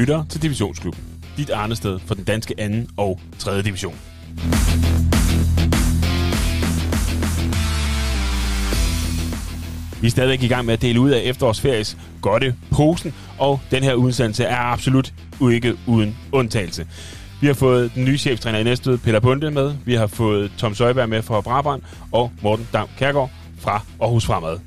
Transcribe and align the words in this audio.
lytter 0.00 0.24
til 0.28 0.42
Divisionsklubben. 0.42 1.04
Dit 1.36 1.50
arnested 1.50 1.98
for 2.06 2.14
den 2.14 2.24
danske 2.24 2.54
anden 2.58 2.88
og 2.96 3.20
tredje 3.38 3.62
division. 3.62 3.94
Vi 10.00 10.06
er 10.06 10.10
stadigvæk 10.10 10.42
i 10.42 10.48
gang 10.48 10.66
med 10.66 10.74
at 10.74 10.82
dele 10.82 11.00
ud 11.00 11.10
af 11.10 11.20
efterårsferie's 11.32 11.96
godte 12.22 12.54
posen, 12.70 13.14
og 13.38 13.60
den 13.70 13.82
her 13.82 13.94
udsendelse 13.94 14.44
er 14.44 14.56
absolut 14.56 15.12
ikke 15.50 15.76
uden 15.86 16.16
undtagelse. 16.32 16.86
Vi 17.40 17.46
har 17.46 17.54
fået 17.54 17.94
den 17.94 18.04
nye 18.04 18.18
cheftræner 18.18 18.58
i 18.58 18.64
Næstved, 18.64 18.98
Peter 18.98 19.20
Bunde, 19.20 19.50
med. 19.50 19.74
Vi 19.84 19.94
har 19.94 20.06
fået 20.06 20.52
Tom 20.58 20.74
Søjberg 20.74 21.08
med 21.08 21.22
fra 21.22 21.40
Brabrand, 21.40 21.82
og 22.12 22.32
Morten 22.42 22.68
Dam 22.72 22.88
Kærgaard 22.98 23.30
fra 23.58 23.82
Aarhus 24.00 24.26
Fremad. 24.26 24.58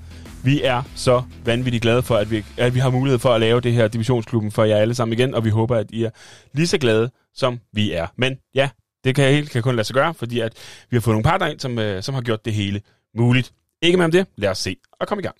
Vi 0.43 0.61
er 0.63 0.83
så 0.95 1.23
vanvittigt 1.45 1.81
glade 1.81 2.03
for, 2.03 2.15
at 2.15 2.31
vi, 2.31 2.45
at 2.57 2.73
vi 2.73 2.79
har 2.79 2.89
mulighed 2.89 3.19
for 3.19 3.29
at 3.29 3.39
lave 3.39 3.61
det 3.61 3.73
her 3.73 3.87
divisionsklubben 3.87 4.51
for 4.51 4.63
jer 4.63 4.77
alle 4.77 4.95
sammen 4.95 5.19
igen, 5.19 5.33
og 5.35 5.45
vi 5.45 5.49
håber, 5.49 5.75
at 5.75 5.91
I 5.91 6.03
er 6.03 6.09
lige 6.53 6.67
så 6.67 6.77
glade, 6.77 7.11
som 7.33 7.59
vi 7.73 7.91
er. 7.91 8.07
Men 8.17 8.37
ja, 8.55 8.69
det 9.03 9.15
kan, 9.15 9.23
jeg 9.23 9.33
helt, 9.33 9.49
kan 9.49 9.63
kun 9.63 9.75
lade 9.75 9.87
sig 9.87 9.93
gøre, 9.93 10.13
fordi 10.13 10.39
at 10.39 10.53
vi 10.89 10.95
har 10.95 11.01
fået 11.01 11.13
nogle 11.13 11.23
parter 11.23 11.45
ind, 11.45 11.59
som, 11.59 11.79
øh, 11.79 12.03
som 12.03 12.15
har 12.15 12.21
gjort 12.21 12.45
det 12.45 12.53
hele 12.53 12.81
muligt. 13.17 13.53
Ikke 13.81 13.97
med 13.97 14.05
om 14.05 14.11
det. 14.11 14.27
Lad 14.37 14.49
os 14.49 14.57
se 14.57 14.75
og 14.99 15.07
komme 15.07 15.21
i 15.21 15.23
gang. 15.23 15.35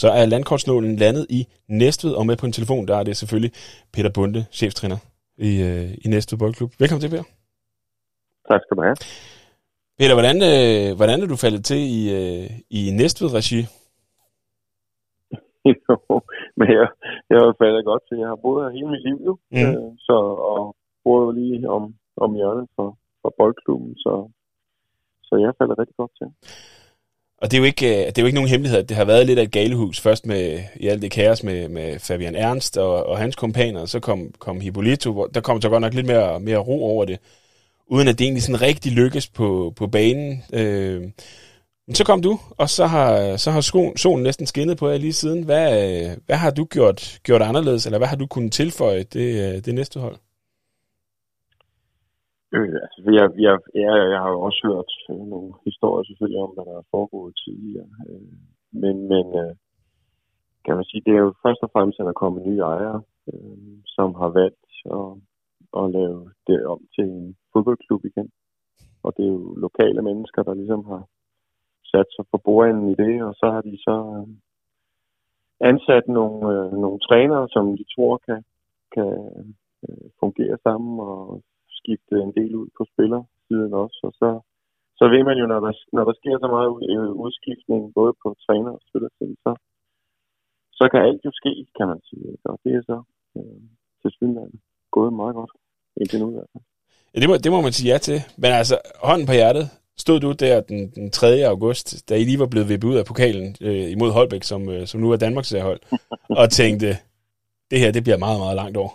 Så 0.00 0.08
er 0.08 0.26
landkortsnålen 0.26 0.96
landet 0.96 1.26
i 1.30 1.40
Næstved, 1.68 2.12
og 2.14 2.26
med 2.26 2.36
på 2.36 2.46
en 2.46 2.52
telefon, 2.52 2.88
der 2.88 2.96
er 2.96 3.04
det 3.08 3.16
selvfølgelig 3.16 3.52
Peter 3.94 4.10
Bunde, 4.14 4.44
cheftræner 4.52 4.98
i, 5.48 5.52
øh, 5.68 5.90
i 6.04 6.06
Næstved 6.08 6.38
Boldklub. 6.38 6.70
Velkommen 6.78 7.00
til, 7.00 7.10
Peter. 7.10 7.26
Tak 8.50 8.60
skal 8.62 8.76
du 8.76 8.82
have. 8.88 8.96
Peter, 9.98 10.14
hvordan, 10.18 10.36
øh, 10.52 10.96
hvordan 10.98 11.22
er 11.22 11.26
du 11.26 11.36
faldet 11.44 11.64
til 11.64 11.80
i, 11.98 12.00
øh, 12.18 12.46
i 12.78 12.80
Næstved-regi? 13.00 13.60
men 16.58 16.68
jeg, 16.78 16.86
jeg 17.30 17.38
har 17.42 17.54
faldet 17.62 17.84
godt 17.90 18.02
til. 18.08 18.18
Jeg 18.22 18.28
har 18.32 18.38
boet 18.44 18.64
her 18.64 18.70
hele 18.76 18.88
mit 18.94 19.04
liv 19.08 19.16
nu, 19.26 19.32
mm. 19.50 19.58
øh, 19.58 19.90
så, 20.06 20.16
og 20.52 20.76
boet 21.04 21.34
lige 21.38 21.70
om, 21.76 21.94
om 22.16 22.34
hjørnet 22.34 22.68
for, 22.76 22.88
for 23.22 23.34
boldklubben, 23.38 23.94
så, 24.04 24.12
så 25.22 25.32
jeg 25.36 25.52
faldet 25.58 25.78
rigtig 25.78 25.96
godt 25.96 26.12
til. 26.18 26.28
Og 27.38 27.50
det 27.50 27.56
er, 27.56 27.58
jo 27.58 27.64
ikke, 27.64 27.86
øh, 27.86 28.06
det 28.06 28.18
er 28.18 28.22
jo 28.22 28.26
ikke 28.26 28.34
nogen 28.34 28.50
hemmelighed, 28.50 28.78
at 28.78 28.88
det 28.88 28.96
har 28.96 29.04
været 29.04 29.26
lidt 29.26 29.38
af 29.38 29.42
et 29.42 29.50
galehus. 29.50 30.00
Først 30.00 30.26
med 30.26 30.60
i 30.76 30.88
alt 30.88 31.02
det 31.02 31.10
kaos 31.10 31.42
med, 31.42 31.68
med 31.68 31.98
Fabian 31.98 32.34
Ernst 32.34 32.76
og, 32.76 33.06
og 33.06 33.18
hans 33.18 33.36
kompaner, 33.36 33.86
så 33.86 34.00
kom, 34.00 34.34
kom 34.38 34.60
Hippolito, 34.60 35.12
hvor 35.12 35.26
der 35.26 35.40
kom 35.40 35.62
så 35.62 35.68
godt 35.68 35.80
nok 35.80 35.94
lidt 35.94 36.06
mere, 36.06 36.40
mere 36.40 36.58
ro 36.58 36.84
over 36.84 37.04
det, 37.04 37.18
uden 37.86 38.08
at 38.08 38.18
det 38.18 38.24
egentlig 38.24 38.42
sådan 38.42 38.62
rigtig 38.62 38.92
lykkes 38.92 39.28
på, 39.28 39.72
på 39.76 39.86
banen. 39.86 40.44
Øh, 40.52 41.02
men 41.86 41.94
så 41.94 42.04
kom 42.04 42.22
du, 42.22 42.40
og 42.50 42.70
så 42.70 42.86
har, 42.86 43.36
så 43.36 43.50
har 43.50 43.60
skoen, 43.60 43.96
solen 43.96 44.22
næsten 44.22 44.46
skinnet 44.46 44.76
på 44.78 44.88
jer 44.88 44.98
lige 44.98 45.12
siden. 45.12 45.42
Hvad, 45.42 45.88
øh, 45.88 46.16
hvad 46.26 46.36
har 46.36 46.50
du 46.50 46.64
gjort, 46.64 47.18
gjort 47.22 47.42
anderledes, 47.42 47.86
eller 47.86 47.98
hvad 47.98 48.08
har 48.08 48.16
du 48.16 48.26
kunnet 48.26 48.52
tilføje 48.52 49.02
det, 49.02 49.54
øh, 49.54 49.64
det 49.64 49.74
næste 49.74 50.00
hold? 50.00 50.16
Øh, 52.54 52.74
altså, 52.84 52.98
jeg, 53.18 53.26
jeg, 53.46 53.54
jeg, 53.74 53.92
jeg 54.12 54.20
har 54.24 54.30
jo 54.30 54.40
også 54.40 54.60
hørt 54.68 54.90
øh, 55.10 55.26
nogle 55.32 55.52
historier 55.64 56.04
selvfølgelig 56.04 56.40
om, 56.42 56.50
hvad 56.54 56.64
der 56.64 56.76
er 56.78 56.90
foregået 56.94 57.34
tidligere. 57.44 57.90
Øh, 58.08 58.32
men 58.82 58.96
men 59.12 59.26
øh, 59.42 59.54
kan 60.64 60.76
man 60.76 60.84
sige, 60.84 61.02
det 61.06 61.12
er 61.14 61.22
jo 61.26 61.34
først 61.44 61.62
og 61.62 61.70
fremmest, 61.72 62.00
at 62.00 62.06
der 62.06 62.20
kommer 62.22 62.40
nye 62.40 62.62
ejere, 62.74 63.02
øh, 63.32 63.76
som 63.96 64.14
har 64.14 64.30
valgt 64.40 64.70
at, 64.98 65.10
at 65.80 65.84
lave 65.98 66.20
det 66.48 66.66
om 66.72 66.80
til 66.94 67.04
en 67.04 67.36
fodboldklub 67.52 68.04
igen. 68.04 68.28
Og 69.02 69.10
det 69.16 69.24
er 69.24 69.32
jo 69.38 69.54
lokale 69.66 70.02
mennesker, 70.02 70.42
der 70.42 70.54
ligesom 70.54 70.84
har 70.84 71.02
sat 71.92 72.08
sig 72.16 72.24
på 72.32 72.38
bordenden 72.44 72.90
i 72.90 72.94
det, 72.94 73.22
og 73.22 73.34
så 73.34 73.46
har 73.54 73.60
de 73.60 73.76
så 73.86 73.96
øh, 74.16 74.28
ansat 75.70 76.08
nogle, 76.08 76.40
øh, 76.54 76.72
nogle 76.72 77.00
trænere, 77.08 77.48
som 77.48 77.76
de 77.76 77.84
tror 77.94 78.20
kan, 78.26 78.40
kan 78.94 79.10
øh, 79.88 80.06
fungere 80.20 80.56
sammen 80.66 81.00
og 81.00 81.42
skifte 81.84 82.14
en 82.26 82.32
del 82.38 82.52
ud 82.60 82.68
på 82.76 82.82
spillersiden 82.92 83.72
også, 83.84 84.00
og 84.08 84.12
så, 84.20 84.28
så 84.98 85.04
ved 85.12 85.22
man 85.28 85.36
jo, 85.40 85.46
når 85.52 85.60
der, 85.66 85.72
når 85.96 86.04
der 86.08 86.14
sker 86.20 86.36
så 86.44 86.48
meget 86.56 86.70
øh, 86.92 87.10
udskiftning, 87.24 87.80
både 87.98 88.12
på 88.22 88.28
træner 88.44 88.72
og 88.78 88.82
spillersiden, 88.88 89.36
så, 89.44 89.52
så 90.78 90.84
kan 90.92 91.00
alt 91.08 91.22
jo 91.26 91.32
ske, 91.40 91.52
kan 91.78 91.86
man 91.92 92.00
sige. 92.08 92.26
Og 92.50 92.56
det 92.64 92.72
er 92.78 92.82
så 92.90 92.98
øh, 93.36 93.60
til 94.00 94.10
synligheden 94.16 94.60
gået 94.96 95.12
meget 95.20 95.34
godt 95.34 95.52
indtil 96.00 96.20
nu 96.20 96.26
i 96.30 96.34
fald. 96.52 96.64
Ja, 97.14 97.20
det 97.20 97.28
må, 97.30 97.34
det 97.44 97.50
må 97.52 97.60
man 97.66 97.72
sige 97.72 97.92
ja 97.92 97.98
til. 97.98 98.18
Men 98.42 98.50
altså, 98.60 98.76
hånden 99.08 99.26
på 99.26 99.32
hjertet, 99.32 99.64
stod 99.96 100.20
du 100.20 100.32
der 100.32 100.60
den, 100.60 100.80
den 100.96 101.10
3. 101.10 101.26
august, 101.52 102.08
da 102.08 102.12
I 102.16 102.24
lige 102.24 102.42
var 102.44 102.50
blevet 102.52 102.68
vippet 102.68 102.88
ud 102.88 102.96
af 103.00 103.04
pokalen 103.10 103.48
øh, 103.66 103.86
imod 103.94 104.10
Holbæk, 104.16 104.42
som, 104.42 104.68
øh, 104.74 104.86
som 104.86 105.00
nu 105.00 105.08
er 105.12 105.16
Danmarks 105.16 105.52
hold, 105.68 105.80
og 106.40 106.46
tænkte, 106.50 106.88
det 107.70 107.78
her, 107.82 107.90
det 107.92 108.02
bliver 108.04 108.18
meget, 108.24 108.38
meget 108.44 108.56
langt 108.56 108.76
over? 108.76 108.92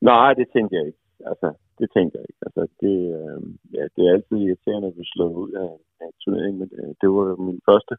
Nej, 0.00 0.34
det 0.34 0.46
tænkte 0.54 0.76
jeg 0.76 0.86
ikke 0.86 1.01
altså, 1.30 1.48
det 1.78 1.88
tænker 1.96 2.18
jeg 2.18 2.26
ikke. 2.30 2.42
Altså, 2.48 2.62
det, 2.82 2.96
øh, 3.18 3.40
ja, 3.76 3.82
det 3.94 4.02
er 4.04 4.12
altid 4.14 4.36
irriterende 4.36 4.88
at 4.88 4.96
blive 4.96 5.12
slået 5.14 5.36
ud 5.44 5.52
af, 5.64 5.72
af 6.02 6.08
turnering, 6.22 6.54
men 6.58 6.68
det, 6.68 6.78
øh, 6.82 6.92
det 7.00 7.08
var 7.08 7.36
min 7.48 7.60
første 7.68 7.94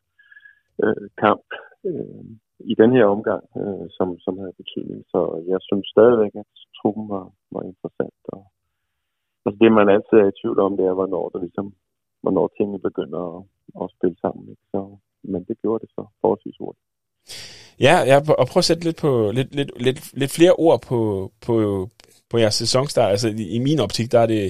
øh, 0.84 1.08
kamp 1.24 1.48
øh, 1.90 2.26
i 2.72 2.74
den 2.82 2.92
her 2.98 3.06
omgang, 3.16 3.44
øh, 3.62 3.86
som, 3.98 4.08
som 4.26 4.34
havde 4.42 4.60
betydning. 4.62 5.00
Så 5.14 5.20
jeg 5.52 5.60
synes 5.70 5.88
stadigvæk, 5.96 6.34
at 6.44 6.52
truppen 6.80 7.06
var, 7.16 7.26
var 7.56 7.64
interessant. 7.72 8.22
Og, 8.36 8.42
altså, 9.46 9.58
det, 9.62 9.72
man 9.80 9.90
altid 9.96 10.18
er 10.20 10.30
i 10.30 10.40
tvivl 10.42 10.60
om, 10.66 10.78
det 10.78 10.86
er, 10.86 10.94
hvornår, 11.00 11.30
det 11.30 11.42
ligesom, 11.42 11.68
hvornår 12.22 12.48
tingene 12.58 12.80
begynder 12.90 13.22
at, 13.36 13.40
at 13.82 13.88
spille 13.96 14.18
sammen. 14.24 14.44
Ikke? 14.54 14.66
Så, 14.74 14.80
men 15.32 15.42
det 15.48 15.56
gjorde 15.62 15.82
det 15.84 15.90
så 15.96 16.04
forholdsvis 16.22 16.58
hurtigt. 16.60 16.88
Ja, 17.80 17.96
ja, 18.10 18.18
og 18.42 18.46
prøv 18.52 18.60
at 18.64 18.70
sætte 18.70 18.84
lidt, 18.84 19.00
på, 19.06 19.32
lidt, 19.38 19.56
lidt, 19.56 19.72
lidt, 19.86 20.00
lidt 20.22 20.32
flere 20.38 20.56
ord 20.66 20.80
på, 20.90 21.00
på, 21.46 21.54
på 22.34 22.38
jeres 22.44 22.58
sæsonstart. 22.64 23.12
Altså 23.16 23.28
i, 23.44 23.46
i 23.58 23.60
min 23.68 23.80
optik, 23.86 24.08
der 24.14 24.20
er 24.26 24.30
det... 24.34 24.42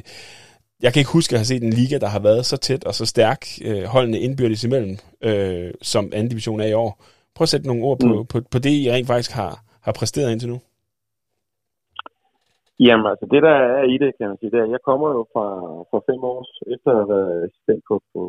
Jeg 0.84 0.90
kan 0.92 1.02
ikke 1.02 1.18
huske 1.18 1.32
at 1.34 1.40
have 1.42 1.52
set 1.52 1.64
en 1.64 1.78
liga, 1.80 1.98
der 2.04 2.10
har 2.16 2.22
været 2.30 2.44
så 2.52 2.58
tæt 2.68 2.84
og 2.90 2.94
så 3.00 3.06
stærk 3.14 3.42
øh, 3.68 3.84
holdende 3.94 4.20
indbyrdes 4.26 4.64
imellem, 4.68 4.96
øh, 5.28 5.70
som 5.92 6.04
anden 6.16 6.32
division 6.34 6.60
er 6.66 6.70
i 6.72 6.80
år. 6.86 6.92
Prøv 7.36 7.46
at 7.46 7.54
sætte 7.54 7.68
nogle 7.70 7.86
ord 7.90 7.98
på, 8.06 8.12
mm. 8.14 8.26
på, 8.32 8.38
på 8.54 8.58
det, 8.66 8.74
I 8.84 8.92
rent 8.92 9.08
faktisk 9.12 9.32
har, 9.40 9.54
har 9.86 9.94
præsteret 10.00 10.32
indtil 10.32 10.50
nu. 10.54 10.60
Jamen 12.86 13.08
altså, 13.12 13.26
det 13.34 13.42
der 13.48 13.56
er 13.78 13.84
i 13.94 13.96
det, 14.04 14.10
kan 14.18 14.28
man 14.30 14.38
sige, 14.40 14.52
det 14.54 14.60
er, 14.60 14.74
jeg 14.76 14.84
kommer 14.90 15.08
jo 15.18 15.22
fra, 15.34 15.48
fra 15.90 16.00
fem 16.10 16.22
år 16.34 16.40
efter 16.74 16.90
at 16.92 17.00
have 17.02 17.12
været 17.16 17.32
assistent 17.46 17.84
på, 17.90 17.96
på 18.14 18.22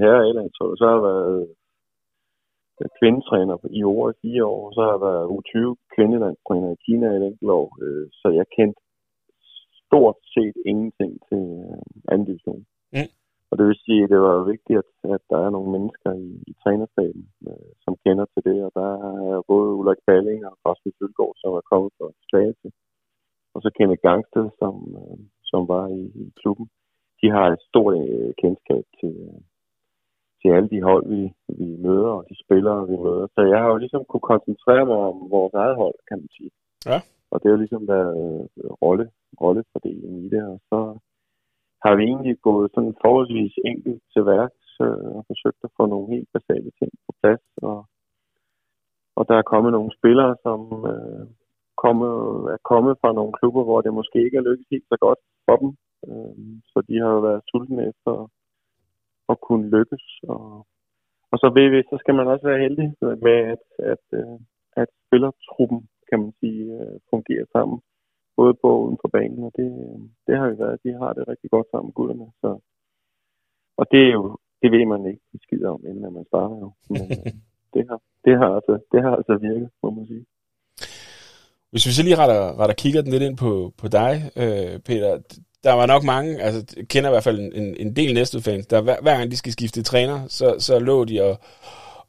herre 0.00 0.22
eller 0.28 0.42
så 0.78 0.84
har 0.88 0.96
jeg 0.96 1.06
været 1.12 1.36
kvindetræner 2.98 3.56
i 3.80 3.82
år 3.94 4.02
i 4.10 4.18
fire 4.22 4.44
år, 4.44 4.62
så 4.74 4.80
har 4.84 4.92
jeg 4.94 5.02
været 5.08 5.30
U20 5.34 5.58
kvindelandstræner 5.94 6.70
i 6.72 6.82
Kina 6.84 7.06
i 7.10 7.16
et 7.16 7.26
enkelt 7.30 7.50
år, 7.60 7.68
øh, 7.84 8.04
så 8.20 8.26
jeg 8.38 8.46
kendte 8.56 8.80
stort 9.90 10.18
set 10.34 10.56
ingenting 10.70 11.12
til 11.28 11.42
øh, 11.60 11.82
anden 12.10 12.26
division. 12.30 12.62
Mm. 12.96 13.10
Og 13.50 13.54
det 13.58 13.64
vil 13.66 13.84
sige, 13.86 14.02
at 14.04 14.10
det 14.14 14.20
var 14.28 14.50
vigtigt, 14.52 14.78
at, 14.82 14.90
at 15.14 15.22
der 15.30 15.38
er 15.46 15.50
nogle 15.50 15.70
mennesker 15.76 16.10
i, 16.26 16.30
i 16.50 16.52
trænerstaben, 16.62 17.24
øh, 17.48 17.70
som 17.84 17.92
kender 18.04 18.26
til 18.32 18.42
det. 18.48 18.58
Og 18.66 18.70
der 18.80 18.90
er 19.30 19.48
både 19.52 19.68
Ulrik 19.78 20.02
Balling 20.06 20.40
og 20.48 20.54
Rasmus 20.66 21.00
Ølgaard, 21.04 21.34
som 21.42 21.50
er 21.58 21.68
kommet 21.70 21.90
fra 21.96 22.06
Slagelse. 22.28 22.68
Og 23.54 23.58
så 23.62 23.68
Kenneth 23.76 24.02
Gangsted, 24.08 24.46
som, 24.60 24.74
øh, 25.00 25.18
som 25.50 25.60
var 25.72 25.84
i, 26.00 26.02
i 26.22 26.24
klubben. 26.40 26.66
De 27.20 27.26
har 27.36 27.46
et 27.48 27.62
stort 27.68 27.94
øh, 28.04 28.30
kendskab 28.42 28.84
til, 29.00 29.14
øh, 29.28 29.40
til 30.40 30.48
alle 30.56 30.68
de 30.74 30.80
hold, 30.88 31.04
vi, 31.14 31.22
vi 31.60 31.68
møder, 31.86 32.12
og 32.18 32.24
de 32.30 32.34
spillere, 32.44 32.88
vi 32.90 32.96
møder. 33.06 33.26
Så 33.34 33.40
jeg 33.52 33.58
har 33.62 33.68
jo 33.72 33.78
ligesom 33.84 34.02
kunne 34.04 34.26
koncentrere 34.32 34.84
mig 34.90 35.00
om 35.10 35.16
vores 35.36 35.54
eget 35.62 35.76
hold, 35.82 35.98
kan 36.08 36.18
man 36.22 36.30
sige. 36.36 36.50
Ja. 36.90 36.98
Og 37.30 37.36
det 37.42 37.50
har 37.50 37.58
ligesom 37.58 37.88
været 37.88 38.14
øh, 38.22 38.70
rolle, 38.84 39.10
rollefordelingen 39.40 40.24
i 40.24 40.28
det, 40.34 40.42
og 40.52 40.60
så 40.70 40.78
har 41.84 41.94
vi 41.96 42.02
egentlig 42.04 42.36
gået 42.48 42.70
sådan 42.74 42.94
forholdsvis 43.04 43.54
enkelt 43.64 44.02
til 44.12 44.22
værks 44.26 44.66
øh, 44.84 45.08
og 45.16 45.22
forsøgt 45.30 45.60
at 45.64 45.74
få 45.76 45.86
nogle 45.86 46.14
helt 46.14 46.28
basale 46.34 46.70
ting 46.78 46.92
på 47.06 47.10
plads. 47.20 47.44
Og, 47.70 47.78
og 49.18 49.22
der 49.28 49.36
er 49.38 49.50
kommet 49.52 49.72
nogle 49.72 49.92
spillere, 49.98 50.36
som 50.44 50.60
øh, 50.92 51.26
komme, 51.82 52.06
er 52.54 52.60
kommet 52.70 52.94
fra 53.00 53.10
nogle 53.12 53.32
klubber, 53.38 53.62
hvor 53.64 53.80
det 53.80 53.94
måske 53.94 54.18
ikke 54.24 54.36
er 54.36 54.46
lykkedes 54.48 54.72
helt 54.74 54.88
så 54.92 54.96
godt 55.06 55.20
for 55.46 55.56
dem. 55.62 55.70
Øh, 56.08 56.34
så 56.72 56.78
de 56.88 56.94
har 57.02 57.10
jo 57.16 57.20
været 57.28 57.46
sultne 57.50 57.82
efter 57.90 58.12
at 59.32 59.36
kunne 59.46 59.66
lykkes. 59.76 60.04
Og, 60.34 60.66
og 61.32 61.36
så 61.42 61.48
ved 61.56 61.66
vi, 61.70 61.78
så 61.90 61.96
skal 62.00 62.14
man 62.14 62.26
også 62.32 62.44
være 62.46 62.64
heldig 62.66 62.86
med, 63.26 63.38
at, 63.54 63.64
at, 63.92 64.04
øh, 64.20 64.36
at 64.82 64.88
spillertruppen, 65.06 65.80
kan 66.10 66.18
man 66.22 66.32
sige, 66.40 66.62
øh, 66.78 66.94
fungerer 67.10 67.46
sammen. 67.52 67.78
Både 68.36 68.54
på 68.62 68.68
og 68.76 68.82
uden 68.84 68.98
for 69.02 69.08
banen, 69.16 69.42
og 69.48 69.52
det, 69.56 69.68
det 70.26 70.34
har 70.38 70.46
jo 70.50 70.54
været, 70.64 70.82
de 70.84 70.92
har 71.00 71.12
det 71.12 71.28
rigtig 71.28 71.50
godt 71.50 71.66
sammen, 71.70 71.92
gutterne. 71.92 72.26
Så, 72.40 72.50
og 73.80 73.84
det 73.92 74.00
er 74.08 74.12
jo, 74.18 74.38
det 74.62 74.72
ved 74.72 74.86
man 74.86 75.06
ikke 75.06 75.24
skidt 75.46 75.64
om, 75.64 75.80
inden 75.88 76.14
man 76.14 76.24
starter 76.30 76.58
jo. 76.64 76.70
Men, 76.92 77.04
det 77.74 77.82
har, 77.88 77.98
det 78.24 78.34
har, 78.40 78.50
altså, 78.58 78.74
det 78.92 79.00
har 79.04 79.14
altså 79.16 79.34
virket, 79.48 79.70
må 79.82 79.90
man 79.90 80.06
sige. 80.06 80.24
Hvis 81.70 81.86
vi 81.86 81.92
så 81.92 82.02
lige 82.02 82.20
retter, 82.22 82.60
retter 82.60 82.74
kigger 82.74 83.02
den 83.02 83.10
lidt 83.10 83.22
ind 83.22 83.36
på, 83.36 83.72
på 83.78 83.88
dig, 83.88 84.12
øh, 84.42 84.78
Peter. 84.88 85.10
Der 85.64 85.72
var 85.72 85.86
nok 85.86 86.04
mange, 86.04 86.42
altså 86.42 86.60
kender 86.90 87.10
i 87.10 87.12
hvert 87.12 87.24
fald 87.24 87.40
en, 87.60 87.76
en 87.76 87.96
del 87.96 88.14
næste 88.14 88.42
fans, 88.42 88.66
der 88.66 88.82
hver, 88.82 89.00
hver 89.02 89.16
gang 89.16 89.30
de 89.30 89.36
skal 89.36 89.52
skifte 89.52 89.82
træner, 89.82 90.26
så, 90.28 90.56
så 90.58 90.78
lå 90.78 91.04
de 91.04 91.22
og, 91.22 91.36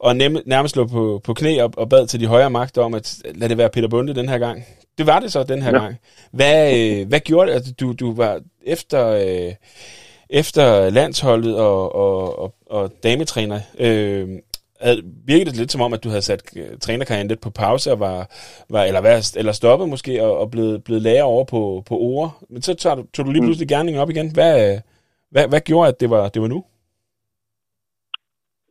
og 0.02 0.16
nem, 0.16 0.36
nærmest 0.46 0.76
lå 0.76 0.86
på, 0.86 1.20
på 1.24 1.34
knæ 1.34 1.62
og, 1.62 1.72
og 1.76 1.88
bad 1.88 2.06
til 2.06 2.20
de 2.20 2.26
højere 2.26 2.50
magter 2.50 2.82
om, 2.82 2.94
at 2.94 3.18
lad 3.34 3.48
det 3.48 3.58
være 3.58 3.68
Peter 3.68 3.88
Bunde 3.88 4.14
den 4.14 4.28
her 4.28 4.38
gang. 4.38 4.64
Det 4.98 5.06
var 5.06 5.20
det 5.20 5.32
så 5.32 5.42
den 5.42 5.62
her 5.62 5.70
ja. 5.70 5.78
gang. 5.78 5.96
Hvad, 6.32 6.78
øh, 6.78 7.08
hvad 7.08 7.20
gjorde 7.20 7.48
det? 7.48 7.54
Altså, 7.54 7.72
du, 7.72 7.92
du 7.92 8.14
var 8.14 8.40
efter, 8.62 9.06
øh, 9.08 9.54
efter 10.30 10.90
landsholdet 10.90 11.56
og, 11.56 11.94
og, 11.94 12.38
og, 12.38 12.54
og 12.66 12.92
dametræner, 13.02 13.60
øh, 13.78 14.28
virkede 15.26 15.50
det 15.50 15.58
lidt 15.58 15.72
som 15.72 15.80
om, 15.80 15.92
at 15.92 16.04
du 16.04 16.08
havde 16.08 16.22
sat 16.22 16.42
øh, 16.56 16.78
trænerkarrieren 16.80 17.28
lidt 17.28 17.40
på 17.40 17.50
pause, 17.50 17.92
og 17.92 18.00
var, 18.00 18.30
var, 18.68 18.84
eller, 18.84 19.00
hvad, 19.00 19.36
eller 19.36 19.52
stoppet 19.52 19.88
måske, 19.88 20.24
og, 20.24 20.38
og 20.38 20.50
blevet, 20.50 20.84
blevet 20.84 21.02
lærer 21.02 21.22
over 21.22 21.44
på, 21.44 21.82
på 21.86 21.98
ord. 21.98 22.38
Men 22.50 22.62
så 22.62 22.74
tog, 22.74 23.06
tog 23.12 23.26
du 23.26 23.30
lige 23.30 23.40
mm. 23.40 23.46
pludselig 23.46 23.68
gerningen 23.68 24.02
op 24.02 24.10
igen. 24.10 24.30
Hvad, 24.30 24.78
hvad, 25.30 25.48
hvad 25.48 25.60
gjorde, 25.60 25.88
at 25.88 26.00
det 26.00 26.10
var, 26.10 26.28
det 26.28 26.42
var 26.42 26.48
nu? 26.48 26.64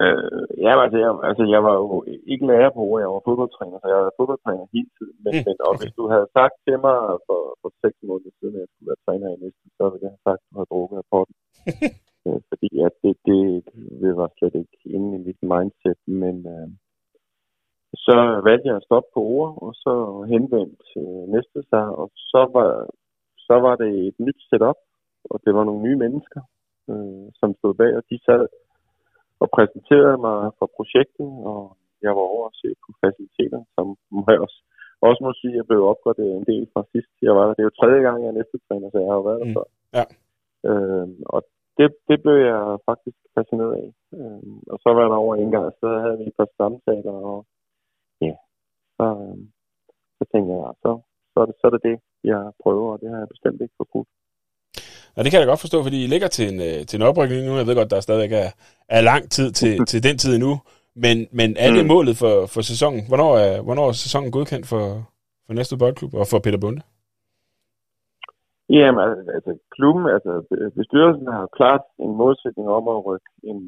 Øh, 0.01 0.43
ja, 0.65 0.71
altså 0.83 0.97
jeg, 1.03 1.11
altså 1.29 1.43
jeg 1.55 1.61
var 1.67 1.75
jo 1.81 1.85
ikke 2.33 2.45
lærer 2.51 2.71
på 2.77 2.83
jeg 3.03 3.09
var 3.15 3.27
fodboldtræner, 3.27 3.77
så 3.79 3.87
jeg 3.93 3.99
var 4.05 4.17
fodboldtræner 4.19 4.65
hele 4.75 4.91
tiden. 4.97 5.17
Men, 5.23 5.31
mm. 5.35 5.43
men 5.47 5.55
og 5.67 5.73
hvis 5.79 5.93
du 5.99 6.03
havde 6.13 6.27
sagt 6.37 6.55
til 6.65 6.77
mig 6.85 6.99
for, 7.27 7.41
for 7.61 7.69
seks 7.83 7.97
måneder 8.09 8.33
siden, 8.39 8.55
at 8.55 8.63
jeg 8.63 8.69
skulle 8.71 8.89
være 8.91 9.03
træner 9.05 9.27
i 9.29 9.41
næste, 9.43 9.65
så 9.77 9.83
ville 9.89 10.05
jeg 10.05 10.13
have 10.15 10.27
sagt, 10.27 10.41
at 10.43 10.47
du 10.49 10.55
har 10.59 10.67
drukket 10.71 10.97
af 11.01 11.07
potten. 11.13 11.35
Øh, 12.27 12.41
fordi 12.49 12.69
at 12.87 12.95
det, 13.03 13.15
det, 13.27 13.41
det 14.03 14.11
var 14.19 14.29
slet 14.37 14.55
ikke 14.55 14.77
inde 14.95 15.09
i 15.17 15.23
mit 15.27 15.41
mindset, 15.51 16.01
men 16.21 16.35
øh, 16.55 16.67
så 18.05 18.15
valgte 18.47 18.67
jeg 18.67 18.75
at 18.77 18.87
stoppe 18.87 19.09
på 19.13 19.21
ord, 19.37 19.51
og 19.65 19.71
så 19.83 19.93
henvendte 20.33 20.85
øh, 21.01 21.23
næste 21.35 21.59
sig, 21.71 21.85
og 22.01 22.07
så 22.31 22.41
var, 22.55 22.69
så 23.47 23.55
var 23.65 23.75
det 23.75 23.91
et 24.07 24.17
nyt 24.25 24.39
setup, 24.49 24.79
og 25.31 25.37
det 25.45 25.51
var 25.55 25.63
nogle 25.63 25.83
nye 25.87 26.01
mennesker, 26.03 26.41
øh, 26.91 27.27
som 27.39 27.49
stod 27.59 27.73
bag, 27.73 27.91
og 27.99 28.03
de 28.09 28.17
sad 28.25 28.43
og 29.43 29.47
præsenterede 29.55 30.17
mig 30.27 30.39
for 30.59 30.67
projektet, 30.77 31.29
og 31.51 31.61
jeg 32.05 32.11
var 32.17 32.25
over 32.33 32.45
at 32.47 32.57
se 32.61 32.69
på 32.83 32.89
faciliteter, 33.03 33.61
som 33.75 33.85
må 34.15 34.23
jeg 34.33 34.41
også, 34.45 34.59
også 35.07 35.19
må 35.25 35.31
sige, 35.41 35.53
at 35.53 35.59
jeg 35.59 35.67
blev 35.69 35.81
opgraderet 35.91 36.33
en 36.35 36.47
del 36.51 36.63
fra 36.73 36.81
sidst 36.91 37.11
jeg 37.27 37.35
var 37.37 37.43
der. 37.45 37.53
Det 37.55 37.63
er 37.63 37.69
jo 37.69 37.79
tredje 37.79 38.01
gang, 38.07 38.17
jeg 38.21 38.29
er 38.31 38.39
næste 38.39 38.57
træner, 38.65 38.87
så 38.89 38.97
jeg 38.99 39.09
har 39.11 39.17
jo 39.19 39.27
været 39.29 39.41
der 39.41 39.49
mm. 39.49 39.55
før. 39.57 39.67
Ja. 39.97 40.05
Øh, 40.69 41.07
og 41.33 41.39
det, 41.77 41.87
det 42.09 42.17
blev 42.23 42.37
jeg 42.51 42.61
faktisk 42.89 43.19
fascineret 43.37 43.73
af. 43.81 43.87
Øh, 44.17 44.41
og 44.73 44.77
så 44.83 44.89
var 44.97 45.05
der 45.11 45.17
over 45.25 45.35
en 45.35 45.51
gang, 45.55 45.67
så 45.81 45.87
havde 46.03 46.17
vi 46.19 46.25
et 46.27 46.37
par 46.39 46.49
samtaler, 46.59 47.15
og 47.31 47.39
ja, 48.27 48.35
så, 48.97 49.05
øh, 49.23 49.37
så 50.17 50.23
tænkte 50.31 50.51
jeg, 50.53 50.73
så, 50.83 50.91
så, 51.31 51.37
er 51.43 51.45
det, 51.49 51.55
så 51.59 51.63
er 51.67 51.73
det 51.75 51.83
det, 51.89 51.97
jeg 52.31 52.41
prøver, 52.63 52.87
og 52.93 52.99
det 53.01 53.09
har 53.09 53.19
jeg 53.23 53.33
bestemt 53.33 53.61
ikke 53.61 53.79
forbudt. 53.81 54.09
Og 55.15 55.19
det 55.23 55.29
kan 55.29 55.37
jeg 55.37 55.45
da 55.45 55.51
godt 55.51 55.65
forstå, 55.65 55.83
fordi 55.83 56.03
I 56.03 56.11
ligger 56.13 56.27
til 56.27 56.45
en, 56.53 56.59
øh, 56.67 56.79
til 56.87 56.95
en 56.97 57.07
oprykning 57.09 57.41
nu. 57.45 57.57
Jeg 57.57 57.67
ved 57.67 57.75
godt, 57.75 57.91
der 57.91 57.99
stadigvæk 57.99 58.33
er, 58.43 58.49
er 58.97 59.01
lang 59.11 59.23
tid 59.35 59.47
til, 59.59 59.73
til 59.91 60.03
den 60.07 60.17
tid 60.17 60.31
endnu. 60.35 60.53
Men, 61.03 61.17
men 61.39 61.49
er 61.63 61.69
det 61.75 61.83
mm. 61.85 61.91
målet 61.95 62.15
for, 62.21 62.33
for 62.53 62.61
sæsonen? 62.71 63.01
Hvornår 63.09 63.31
er, 63.45 63.61
hvornår 63.65 63.87
er 63.87 64.03
sæsonen 64.05 64.31
godkendt 64.37 64.65
for, 64.71 64.83
for 65.45 65.53
næste 65.53 65.77
boldklub 65.81 66.13
og 66.21 66.25
for 66.31 66.39
Peter 66.45 66.61
Bunde? 66.63 66.81
Jamen, 68.77 69.01
altså, 69.05 69.21
altså 69.37 69.51
klubben, 69.75 70.03
altså 70.15 70.31
bestyrelsen 70.79 71.27
har 71.37 71.45
klart 71.59 71.83
en 72.05 72.13
målsætning 72.21 72.67
om 72.77 72.85
at 72.93 73.05
rykke 73.07 73.29
en 73.51 73.59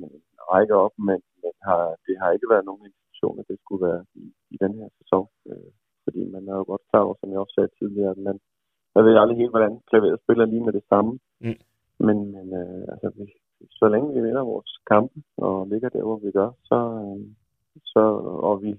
række 0.51 0.75
op, 0.85 0.95
men, 1.07 1.19
men 1.43 1.53
har, 1.67 1.83
det 2.05 2.15
har 2.21 2.29
ikke 2.31 2.51
været 2.53 2.65
nogen 2.69 2.87
institution, 2.89 3.39
at 3.41 3.45
det 3.49 3.57
skulle 3.59 3.83
være 3.89 4.01
i, 4.23 4.25
i 4.53 4.57
den 4.63 4.73
her 4.79 4.89
sæson. 4.99 5.25
Øh, 5.49 5.71
fordi 6.05 6.21
man 6.35 6.43
er 6.51 6.55
jo 6.59 6.65
godt 6.71 6.83
klar 6.89 7.03
over, 7.07 7.15
som 7.19 7.29
jeg 7.31 7.39
også 7.39 7.55
sagde 7.55 7.75
tidligere, 7.79 8.11
at 8.15 8.21
man, 8.27 8.37
jeg 8.95 9.03
ved 9.05 9.17
aldrig 9.17 9.37
helt, 9.37 9.55
hvordan 9.55 9.79
klaveret 9.89 10.19
spiller 10.23 10.45
lige 10.45 10.65
med 10.65 10.73
det 10.73 10.83
samme. 10.89 11.11
Mm. 11.41 11.59
Men, 12.05 12.17
men 12.35 12.45
øh, 12.61 12.83
altså, 12.93 13.11
vi, 13.17 13.25
så 13.71 13.85
længe 13.93 14.13
vi 14.13 14.21
vinder 14.27 14.43
vores 14.43 14.71
kampe 14.91 15.15
og 15.37 15.67
ligger 15.67 15.89
der, 15.89 16.03
hvor 16.03 16.19
vi 16.25 16.31
gør, 16.31 16.51
så, 16.69 16.79
øh, 17.03 17.19
så 17.93 18.03
og 18.49 18.63
vi, 18.63 18.71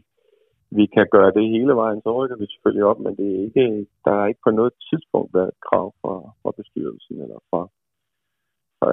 vi 0.79 0.87
kan 0.87 1.07
gøre 1.11 1.33
det 1.37 1.51
hele 1.55 1.75
vejen, 1.83 2.01
så 2.03 2.11
rykker 2.19 2.37
vi 2.37 2.47
selvfølgelig 2.47 2.85
op, 2.85 3.01
men 3.01 3.17
det 3.17 3.27
er 3.35 3.41
ikke, 3.49 3.87
der 4.05 4.13
er 4.21 4.27
ikke 4.27 4.45
på 4.45 4.51
noget 4.51 4.73
tidspunkt 4.91 5.35
været 5.35 5.49
et 5.49 5.61
krav 5.67 5.95
fra, 6.01 6.15
fra 6.43 6.53
bestyrelsen 6.59 7.17
eller 7.25 7.41
fra, 7.51 7.63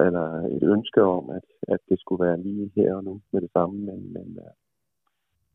eller 0.06 0.26
et 0.56 0.64
ønske 0.74 1.02
om, 1.02 1.30
at, 1.30 1.46
at 1.74 1.80
det 1.88 2.00
skulle 2.00 2.24
være 2.26 2.42
lige 2.46 2.72
her 2.76 2.94
og 2.94 3.04
nu 3.04 3.20
med 3.32 3.40
det 3.40 3.50
samme. 3.52 3.76
Men, 3.88 4.12
men 4.12 4.28
øh, 4.44 4.52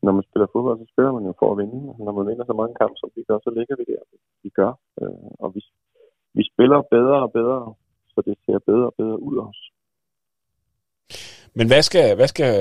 når 0.05 0.11
man 0.17 0.23
spiller 0.29 0.47
fodbold, 0.53 0.79
så 0.79 0.87
spiller 0.93 1.11
man 1.17 1.25
jo 1.29 1.33
for 1.39 1.47
at 1.51 1.57
vinde. 1.61 1.79
Når 2.05 2.13
man 2.17 2.27
vinder 2.29 2.45
så 2.45 2.55
mange 2.61 2.75
kampe, 2.81 2.95
som 2.97 3.09
vi 3.15 3.21
gør, 3.27 3.37
så 3.45 3.49
ligger 3.57 3.75
vi 3.79 3.85
der, 3.91 4.01
vi 4.43 4.49
gør. 4.59 4.71
Øh, 5.01 5.29
og 5.43 5.47
vi, 5.55 5.61
vi 6.37 6.43
spiller 6.51 6.79
bedre 6.95 7.17
og 7.25 7.31
bedre, 7.39 7.59
så 8.13 8.19
det 8.27 8.35
ser 8.45 8.59
bedre 8.69 8.85
og 8.91 8.95
bedre 9.01 9.17
ud 9.29 9.37
også. 9.47 9.63
Men 11.57 11.67
hvad 11.67 11.81
skal, 11.81 12.15
hvad 12.15 12.27
skal 12.27 12.51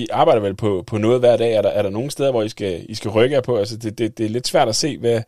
I 0.00 0.06
arbejder 0.20 0.42
vel 0.42 0.56
på, 0.56 0.70
på 0.90 0.96
noget 0.98 1.20
hver 1.20 1.36
dag? 1.36 1.52
Er 1.54 1.62
der, 1.62 1.68
er 1.68 1.82
der 1.82 1.90
nogle 1.90 2.10
steder, 2.10 2.30
hvor 2.30 2.42
I 2.42 2.48
skal, 2.48 2.72
I 2.88 2.94
skal 2.94 3.10
rykke 3.10 3.36
jer 3.36 3.42
på? 3.42 3.56
Altså 3.56 3.76
det, 3.78 3.98
det, 3.98 4.18
det 4.18 4.26
er 4.26 4.30
lidt 4.36 4.46
svært 4.46 4.68
at 4.68 4.74
se, 4.74 4.98
hvad, 4.98 5.18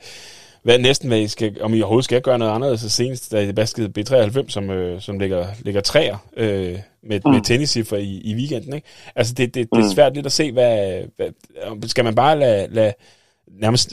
hvad 0.65 0.79
næsten, 0.79 1.09
hvad 1.09 1.21
I 1.21 1.29
skal, 1.29 1.63
om 1.63 1.75
I 1.75 1.81
overhovedet 1.81 2.05
skal 2.05 2.23
gøre 2.23 2.39
noget 2.39 2.53
andet. 2.53 2.81
Så 2.81 2.91
senest, 2.91 3.33
da 3.33 3.49
I 3.49 3.53
baskede 3.53 3.93
B93, 3.99 4.49
som, 4.49 4.71
øh, 4.71 5.01
som 5.01 5.19
ligger, 5.19 5.45
ligger 5.65 5.81
træer 5.81 6.17
øh, 6.37 6.77
med, 7.03 7.21
mm. 7.25 7.33
med 7.33 7.41
tennisciffer 7.41 7.97
i, 7.97 8.13
i 8.31 8.35
weekenden. 8.35 8.73
Ikke? 8.75 8.89
Altså 9.17 9.35
det, 9.39 9.55
det, 9.55 9.63
det 9.73 9.79
er 9.79 9.89
mm. 9.89 9.95
svært 9.97 10.15
lidt 10.15 10.27
at 10.27 10.33
se, 10.33 10.53
hvad, 10.53 10.77
hvad 11.17 11.89
skal 11.89 12.05
man 12.05 12.15
bare 12.15 12.39
lade, 12.39 12.75
lade 12.75 12.93
nærmest 13.47 13.89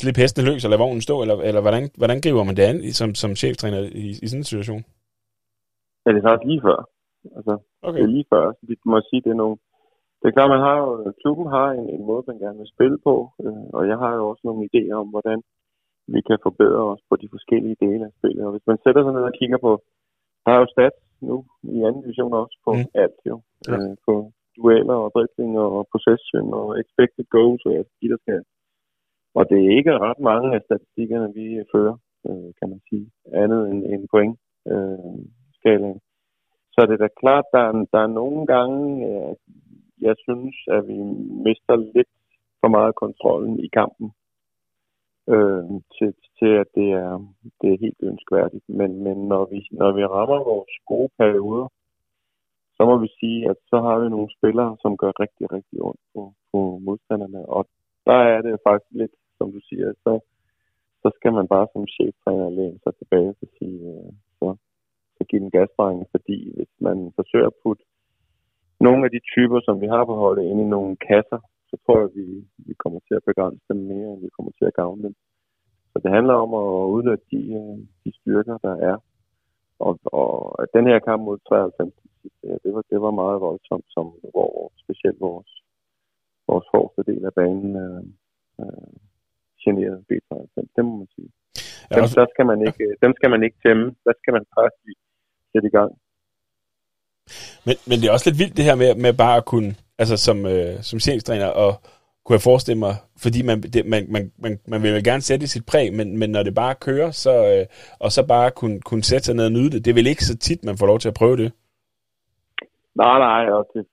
slippe 0.00 0.20
hesten 0.20 0.44
løs 0.44 0.64
og 0.64 0.70
lade 0.70 0.82
vognen 0.82 1.00
stå, 1.00 1.22
eller, 1.22 1.36
eller 1.48 1.60
hvordan, 1.60 1.90
hvordan 1.96 2.20
griber 2.20 2.44
man 2.44 2.56
det 2.56 2.62
an 2.62 2.92
som, 2.92 3.14
som 3.14 3.36
cheftræner 3.36 3.80
i, 4.04 4.06
i 4.22 4.26
sådan 4.26 4.40
en 4.40 4.50
situation? 4.50 4.82
Ja, 6.02 6.08
det 6.12 6.18
er 6.18 6.28
faktisk 6.28 6.48
lige 6.50 6.64
før. 6.68 6.78
Altså, 7.36 7.52
okay. 7.82 7.98
det 7.98 8.04
er 8.04 8.14
lige 8.16 8.30
før. 8.34 8.44
Vi 8.68 8.74
må 8.86 9.00
sige, 9.10 9.22
det 9.24 9.30
er 9.30 9.40
nogle... 9.42 9.56
Det 10.20 10.28
er 10.28 10.36
klart, 10.36 10.54
man 10.56 10.64
har 10.68 10.76
jo, 10.82 11.12
klubben 11.22 11.46
har 11.56 11.66
en, 11.78 11.86
en 11.96 12.04
måde, 12.10 12.24
man 12.26 12.38
gerne 12.44 12.58
vil 12.58 12.72
spille 12.74 12.98
på, 13.08 13.14
øh, 13.44 13.64
og 13.76 13.82
jeg 13.90 13.96
har 14.02 14.12
jo 14.18 14.22
også 14.30 14.42
nogle 14.44 14.68
idéer 14.68 14.94
om, 15.02 15.08
hvordan 15.14 15.38
vi 16.12 16.20
kan 16.28 16.38
forbedre 16.46 16.82
os 16.92 17.02
på 17.08 17.14
de 17.22 17.28
forskellige 17.34 17.76
dele 17.84 18.04
af 18.08 18.12
spillet. 18.18 18.44
Og 18.46 18.52
hvis 18.52 18.66
man 18.70 18.78
sætter 18.84 19.02
sig 19.02 19.12
ned 19.12 19.24
og 19.30 19.34
kigger 19.40 19.58
på, 19.66 19.72
der 20.44 20.50
er 20.52 20.60
jo 20.62 20.66
stats 20.74 21.00
nu 21.28 21.36
i 21.62 21.76
anden 21.86 22.02
division 22.02 22.32
også 22.42 22.56
på 22.64 22.72
mm. 22.72 22.86
alt 23.02 23.20
jo. 23.30 23.36
Ja. 23.68 23.74
Øh, 23.74 23.96
på 24.06 24.14
dueller 24.56 24.98
og 25.04 25.10
dribling 25.14 25.58
og 25.58 25.88
possession 25.92 26.48
og 26.60 26.66
expected 26.80 27.24
goals 27.36 27.62
og 27.66 27.72
de 28.00 28.08
der 28.12 28.18
skal. 28.24 28.42
Og 29.38 29.42
det 29.50 29.58
er 29.58 29.76
ikke 29.78 29.98
ret 30.06 30.20
mange 30.30 30.48
af 30.56 30.60
statistikkerne, 30.66 31.28
vi 31.38 31.46
fører, 31.72 31.96
øh, 32.28 32.50
kan 32.58 32.68
man 32.72 32.80
sige, 32.88 33.06
andet 33.42 33.62
end 33.70 33.80
en 33.94 34.08
point 34.12 34.36
øh, 34.72 35.18
skalaen. 35.58 36.00
Så 36.74 36.80
det 36.86 36.94
er 36.94 37.02
da 37.06 37.08
klart, 37.22 37.46
der 37.52 37.62
er, 37.68 37.72
der 37.92 38.00
er 38.06 38.16
nogle 38.20 38.46
gange, 38.46 38.80
øh, 39.08 39.34
jeg 40.00 40.14
synes, 40.26 40.56
at 40.76 40.82
vi 40.90 40.98
mister 41.46 41.76
lidt 41.96 42.12
for 42.60 42.68
meget 42.68 42.94
kontrollen 42.94 43.58
i 43.66 43.68
kampen 43.78 44.08
øh, 45.28 45.64
til, 45.96 46.14
til, 46.38 46.52
at 46.62 46.68
det 46.74 46.88
er, 47.04 47.12
det 47.60 47.68
er 47.72 47.78
helt 47.84 48.00
ønskværdigt. 48.02 48.64
Men, 48.68 48.90
men 49.04 49.16
når, 49.28 49.44
vi, 49.52 49.58
når 49.72 49.92
vi 49.92 50.04
rammer 50.04 50.44
vores 50.52 50.74
gode 50.86 51.10
perioder, 51.18 51.68
så 52.76 52.82
må 52.84 52.94
vi 53.04 53.08
sige, 53.20 53.50
at 53.50 53.56
så 53.70 53.76
har 53.86 53.98
vi 53.98 54.08
nogle 54.08 54.30
spillere, 54.36 54.76
som 54.82 54.96
gør 54.96 55.12
rigtig, 55.24 55.52
rigtig 55.52 55.82
ondt 55.82 56.00
på, 56.14 56.32
på 56.52 56.78
modstanderne. 56.86 57.48
Og 57.48 57.66
der 58.06 58.18
er 58.34 58.40
det 58.42 58.64
faktisk 58.66 58.90
lidt, 58.90 59.14
som 59.38 59.52
du 59.52 59.60
siger, 59.68 59.92
så, 60.04 60.12
så 61.02 61.08
skal 61.16 61.32
man 61.32 61.46
bare 61.48 61.66
som 61.72 61.86
cheftræner 61.96 62.50
læne 62.50 62.78
sig 62.82 62.94
tilbage 62.96 63.34
og 63.42 63.48
sige, 63.58 63.80
øh, 63.92 64.12
så, 64.38 64.56
så 65.16 65.24
give 65.28 65.40
den 65.42 65.50
gasdreng, 65.50 66.06
fordi 66.14 66.38
hvis 66.56 66.72
man 66.80 67.12
forsøger 67.18 67.46
at 67.46 67.58
putte 67.62 67.84
nogle 68.80 69.04
af 69.04 69.10
de 69.10 69.20
typer, 69.32 69.60
som 69.64 69.80
vi 69.80 69.86
har 69.86 70.04
på 70.04 70.14
holdet, 70.14 70.44
ind 70.50 70.60
i 70.60 70.64
nogle 70.74 70.96
kasser, 70.96 71.40
så 71.74 71.78
tror 71.84 71.96
jeg, 71.98 72.08
at 72.10 72.16
vi, 72.18 72.26
vi 72.68 72.74
kommer 72.82 73.00
til 73.08 73.14
at 73.18 73.26
begrænse 73.30 73.64
dem 73.70 73.80
mere, 73.92 74.08
end 74.12 74.20
vi 74.26 74.34
kommer 74.36 74.52
til 74.58 74.66
at 74.70 74.76
gavne 74.80 75.02
dem. 75.06 75.14
Så 75.92 75.96
det 76.02 76.10
handler 76.16 76.34
om 76.44 76.50
at 76.62 76.70
udnytte 76.94 77.26
de, 77.32 77.42
øh, 77.60 77.78
de 78.04 78.10
styrker, 78.20 78.56
der 78.66 78.74
er. 78.90 78.96
Og, 79.86 79.92
og 80.04 80.30
den 80.76 80.84
her 80.90 80.98
kamp 80.98 81.20
mod 81.28 81.38
93, 81.48 81.94
det 82.64 82.70
var, 82.74 82.82
det 82.92 83.00
var 83.06 83.10
meget 83.22 83.40
voldsomt, 83.40 83.88
som, 83.94 84.04
hvor 84.34 84.72
specielt 84.82 85.20
vores, 85.20 85.50
vores 86.48 86.66
forreste 86.72 87.02
del 87.10 87.22
af 87.24 87.34
banen 87.40 87.70
øh, 87.84 88.02
øh, 88.60 88.94
generede 89.64 90.04
B93. 90.08 90.56
Det 90.76 90.82
må 90.84 90.92
man 91.00 91.08
sige. 91.16 91.30
Dem, 91.94 92.02
også... 92.02 92.20
der 92.20 92.26
skal 92.34 92.46
man 92.50 92.58
ikke, 92.68 92.84
dem 93.04 93.12
skal 93.18 93.30
man 93.34 93.42
ikke 93.46 93.58
tæmme. 93.64 93.86
Der 94.06 94.14
skal 94.20 94.32
man 94.36 94.44
bare 94.56 94.70
sætte 95.52 95.68
i 95.68 95.74
gang. 95.78 95.90
Men, 97.66 97.76
men 97.88 97.96
det 97.98 98.06
er 98.06 98.12
også 98.16 98.28
lidt 98.28 98.40
vildt 98.42 98.56
det 98.58 98.68
her 98.68 98.76
med, 98.82 98.90
med 99.04 99.12
bare 99.24 99.36
at 99.40 99.46
kunne 99.52 99.70
altså 99.98 100.16
som, 100.16 100.46
øh, 100.46 100.82
som 100.82 100.98
chefstræner, 100.98 101.46
og 101.46 101.72
kunne 102.24 102.36
jeg 102.38 102.48
forestille 102.50 102.78
mig, 102.78 102.94
fordi 103.24 103.40
man, 103.48 103.56
det, 103.74 103.86
man, 103.86 104.02
man, 104.14 104.32
man, 104.44 104.52
man 104.68 104.82
vil 104.82 104.90
jo 104.90 105.00
gerne 105.10 105.28
sætte 105.28 105.46
sit 105.46 105.66
præg, 105.66 105.86
men, 105.98 106.18
men 106.18 106.30
når 106.30 106.42
det 106.42 106.54
bare 106.54 106.74
kører, 106.86 107.10
så, 107.10 107.34
øh, 107.52 107.66
og 108.04 108.10
så 108.16 108.26
bare 108.26 108.50
kunne, 108.50 108.80
kunne 108.80 109.04
sætte 109.10 109.24
sig 109.24 109.34
ned 109.36 109.44
og 109.50 109.52
nyde 109.52 109.70
det, 109.70 109.84
det 109.84 109.90
er 109.90 110.00
vel 110.00 110.12
ikke 110.12 110.24
så 110.24 110.36
tit, 110.38 110.64
man 110.64 110.78
får 110.78 110.86
lov 110.86 110.98
til 110.98 111.12
at 111.12 111.18
prøve 111.20 111.36
det? 111.36 111.52
Nej, 113.02 113.18
nej, 113.18 113.42
og 113.56 113.62
det, 113.74 113.86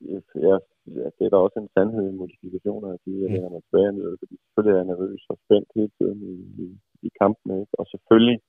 at 1.08 1.13
det 1.17 1.25
er 1.25 1.29
der 1.34 1.46
også 1.46 1.60
en 1.60 1.74
sandhed 1.75 2.05
i 2.10 2.20
modifikationer 2.22 2.88
at 2.96 3.00
at 3.25 3.41
når 3.43 3.51
man 3.55 3.62
tilbage 3.62 3.91
ned, 3.91 4.17
fordi 4.22 4.36
selvfølgelig 4.43 4.74
er 4.74 4.81
jeg 4.81 4.91
nervøs 4.91 5.22
og 5.29 5.38
spændt 5.43 5.70
hele 5.75 5.91
tiden 5.98 6.20
i, 6.34 6.36
i, 6.63 6.67
i 7.08 7.10
kampene, 7.22 7.53
ikke? 7.62 7.74
og 7.79 7.86
selvfølgelig 7.93 8.39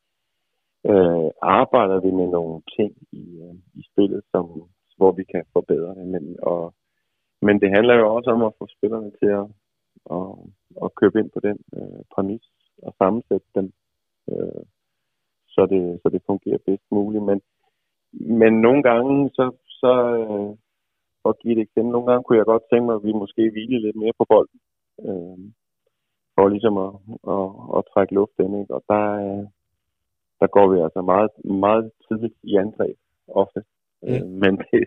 øh, 0.90 1.28
arbejder 1.60 1.98
vi 2.04 2.10
med 2.20 2.28
nogle 2.36 2.62
ting 2.76 2.90
i, 3.22 3.24
øh, 3.44 3.54
i 3.80 3.82
spillet, 3.90 4.22
som, 4.32 4.44
hvor 4.98 5.12
vi 5.18 5.24
kan 5.32 5.44
forbedre 5.56 5.94
det, 5.98 6.06
men, 6.14 6.24
og, 6.42 6.74
men 7.46 7.60
det 7.60 7.70
handler 7.70 7.94
jo 7.94 8.14
også 8.16 8.30
om 8.30 8.42
at 8.42 8.56
få 8.58 8.66
spillerne 8.76 9.10
til 9.10 9.30
at, 9.40 9.46
at, 10.16 10.28
at 10.84 10.94
købe 10.94 11.18
ind 11.20 11.30
på 11.30 11.40
den 11.40 11.58
øh, 11.76 12.00
præmis 12.14 12.46
og 12.82 12.94
sammensætte 12.98 13.46
dem, 13.54 13.72
øh, 14.30 14.62
så, 15.54 15.66
det, 15.72 16.00
så 16.02 16.08
det 16.08 16.22
fungerer 16.26 16.58
bedst 16.66 16.86
muligt. 16.90 17.24
Men, 17.24 17.40
men 18.12 18.52
nogle 18.60 18.82
gange, 18.82 19.30
så, 19.30 19.44
så 19.66 19.92
øh, 20.18 20.56
for 21.22 21.28
at 21.28 21.38
give 21.38 21.52
et 21.56 21.62
eksempel, 21.66 21.92
nogle 21.92 22.08
gange 22.10 22.24
kunne 22.24 22.38
jeg 22.38 22.44
godt 22.52 22.62
tænke 22.70 22.86
mig, 22.86 22.94
at 22.94 23.04
vi 23.04 23.12
måske 23.12 23.50
hvile 23.50 23.78
lidt 23.80 23.96
mere 23.96 24.18
på 24.18 24.24
bolden, 24.32 24.60
øh, 25.06 25.38
for 26.34 26.48
ligesom 26.48 26.76
at, 26.86 26.92
at, 27.34 27.48
at 27.76 27.82
trække 27.92 28.14
luft 28.14 28.36
ind. 28.38 28.60
Ikke? 28.60 28.74
Og 28.74 28.82
der, 28.88 29.04
øh, 29.24 29.44
der 30.40 30.46
går 30.56 30.66
vi 30.72 30.76
altså 30.86 31.00
meget, 31.12 31.30
meget 31.44 31.90
tidligt 32.06 32.36
i 32.42 32.56
angreb 32.56 32.96
ofte. 33.28 33.60
Mm. 34.02 34.08
Øh, 34.08 34.26
men 34.42 34.52
det, 34.56 34.80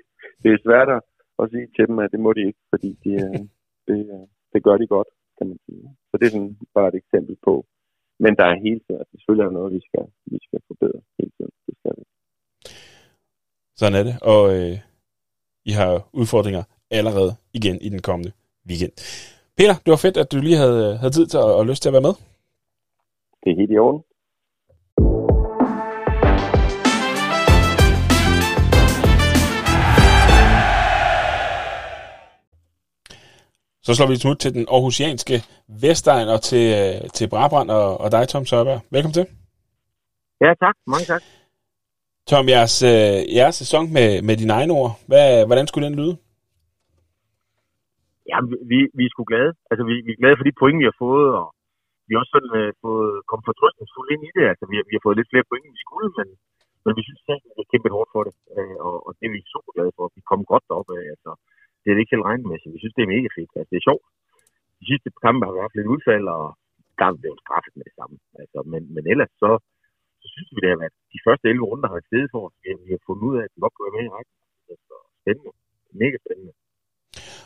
det 0.43 0.50
er 0.51 0.65
svært 0.65 0.89
at, 0.89 1.01
at 1.41 1.49
sige 1.51 1.67
til 1.75 1.87
dem, 1.89 1.97
at 1.99 2.11
det 2.13 2.19
må 2.19 2.33
de 2.33 2.43
ikke, 2.49 2.61
fordi 2.71 2.89
de, 3.03 3.11
øh, 3.25 3.39
det, 3.87 3.97
det 4.53 4.63
gør 4.63 4.77
de 4.77 4.87
godt, 4.87 5.09
kan 5.37 5.47
man 5.47 5.59
sige. 5.65 5.83
Så 6.09 6.13
det 6.17 6.25
er 6.25 6.33
sådan 6.35 6.57
bare 6.73 6.87
et 6.87 6.95
eksempel 7.03 7.35
på. 7.47 7.65
Men 8.19 8.35
der 8.39 8.45
er 8.45 8.63
hele 8.65 8.79
tiden, 8.79 8.99
altså 9.01 9.13
selvfølgelig 9.17 9.45
er 9.45 9.57
noget, 9.59 9.73
vi 9.77 9.81
skal, 9.87 10.05
vi 10.25 10.39
skal 10.47 10.59
forbedre 10.67 11.01
hele 11.19 11.31
tiden. 11.37 11.51
Det 11.65 11.75
skal 11.79 11.93
vi. 11.97 12.03
Sådan 13.79 13.99
er 13.99 14.03
det, 14.09 14.15
og 14.33 14.41
øh, 14.57 14.75
I 15.65 15.71
har 15.79 16.09
udfordringer 16.13 16.63
allerede 16.91 17.31
igen 17.53 17.77
i 17.81 17.89
den 17.89 18.01
kommende 18.01 18.31
weekend. 18.69 18.93
Peter, 19.57 19.75
det 19.83 19.91
var 19.91 20.01
fedt, 20.05 20.17
at 20.17 20.31
du 20.31 20.37
lige 20.37 20.61
havde, 20.65 20.97
havde 20.97 21.13
tid 21.13 21.27
til 21.27 21.37
at, 21.37 21.49
og 21.59 21.65
lyst 21.65 21.81
til 21.81 21.89
at 21.89 21.93
være 21.97 22.07
med. 22.09 22.15
Det 23.41 23.49
er 23.51 23.59
helt 23.61 23.71
i 23.71 23.77
orden. 23.77 24.01
Så 33.85 33.91
slår 33.93 34.07
vi 34.09 34.15
et 34.17 34.23
smut 34.25 34.39
til 34.43 34.51
den 34.57 34.65
aarhusianske 34.75 35.35
Vestegn 35.83 36.27
og 36.35 36.39
til, 36.49 36.65
øh, 36.79 36.97
til 37.17 37.27
Brabrand 37.33 37.69
og, 37.79 37.87
og 38.03 38.07
dig, 38.15 38.23
Tom 38.31 38.45
Sørberg. 38.49 38.79
Velkommen 38.93 39.17
til. 39.19 39.25
Ja, 40.43 40.49
tak. 40.63 40.75
Mange 40.93 41.05
tak. 41.13 41.23
Tom, 42.29 42.45
jeres, 42.53 42.75
øh, 42.91 43.17
jeres 43.37 43.55
sæson 43.61 43.83
med, 43.97 44.07
med 44.27 44.35
dine 44.41 44.53
egne 44.59 44.73
ord, 44.81 44.91
hvad, 45.09 45.27
hvordan 45.47 45.67
skulle 45.67 45.85
den 45.87 45.99
lyde? 46.01 46.15
Ja, 48.31 48.37
vi, 48.71 48.77
vi 48.97 49.03
er 49.05 49.11
sgu 49.13 49.21
glade. 49.31 49.51
Altså, 49.69 49.83
vi, 49.89 49.93
vi 50.05 50.11
er 50.13 50.21
glade 50.21 50.37
for 50.37 50.47
de 50.47 50.59
point, 50.61 50.77
vi 50.81 50.89
har 50.89 50.97
fået, 51.05 51.27
og 51.39 51.47
vi 52.05 52.11
har 52.11 52.21
også 52.23 52.33
sådan, 52.35 52.53
uh, 52.61 52.69
fået 52.83 53.11
kommet 53.29 53.47
fortrystningsfuldt 53.49 54.13
ind 54.13 54.23
i 54.29 54.31
det. 54.37 54.45
Altså, 54.51 54.65
vi, 54.71 54.75
vi 54.89 54.93
har 54.95 55.03
fået 55.05 55.17
lidt 55.17 55.31
flere 55.31 55.47
point, 55.49 55.65
end 55.65 55.75
vi 55.77 55.85
skulle, 55.85 56.09
men, 56.19 56.27
men 56.85 56.93
vi 56.97 57.01
synes 57.05 57.21
at 57.33 57.41
vi 57.45 57.61
har 57.61 57.71
kæmpet 57.71 57.95
hårdt 57.95 58.09
for 58.13 58.21
det, 58.27 58.33
uh, 58.57 58.75
og, 58.87 58.95
og 59.05 59.11
det 59.17 59.25
er 59.25 59.33
vi 59.35 59.51
super 59.53 59.71
glade 59.75 59.93
for. 59.97 60.03
Vi 60.17 60.21
kom 60.29 60.41
godt 60.51 60.65
op 60.79 60.89
af. 60.97 61.03
Altså, 61.15 61.31
det 61.85 61.89
er 61.89 61.95
det 61.95 62.03
ikke 62.03 62.15
helt 62.15 62.29
regnmæssigt. 62.29 62.73
Vi 62.75 62.79
synes, 62.81 62.95
det 62.95 63.03
er 63.03 63.13
mega 63.15 63.29
fedt. 63.37 63.51
Altså, 63.59 63.71
det 63.71 63.79
er 63.79 63.87
sjovt. 63.89 64.05
De 64.79 64.85
sidste 64.91 65.09
kampe 65.25 65.41
har 65.45 65.53
vi 65.53 65.63
haft 65.65 65.77
lidt 65.77 65.93
udfald, 65.95 66.25
og 66.37 66.43
der 66.97 67.05
er 67.07 67.21
blevet 67.21 67.43
straffet 67.43 67.73
med 67.77 67.85
det 67.87 67.95
samme. 67.99 68.15
Altså, 68.41 68.59
men, 68.71 68.81
men 68.95 69.03
ellers 69.11 69.31
så, 69.41 69.49
så 70.21 70.27
synes 70.33 70.49
vi, 70.53 70.59
det 70.63 70.71
har 70.73 70.81
været 70.83 70.95
de 71.15 71.19
første 71.27 71.45
11 71.51 71.69
runder 71.69 71.87
har 71.89 71.95
været 71.97 72.09
stedet 72.09 72.29
for 72.33 72.41
os. 72.47 72.55
Vi 72.87 72.91
har 72.95 73.03
fundet 73.07 73.23
ud 73.29 73.35
af, 73.39 73.43
at 73.45 73.51
vi 73.53 73.59
godt 73.63 73.73
kunne 73.73 73.87
være 73.87 73.97
med 73.97 74.05
i 74.07 74.13
rækken. 74.15 74.35
Altså, 74.73 74.95
spændende. 75.21 75.51
Mega 76.01 76.17
spændende. 76.25 76.53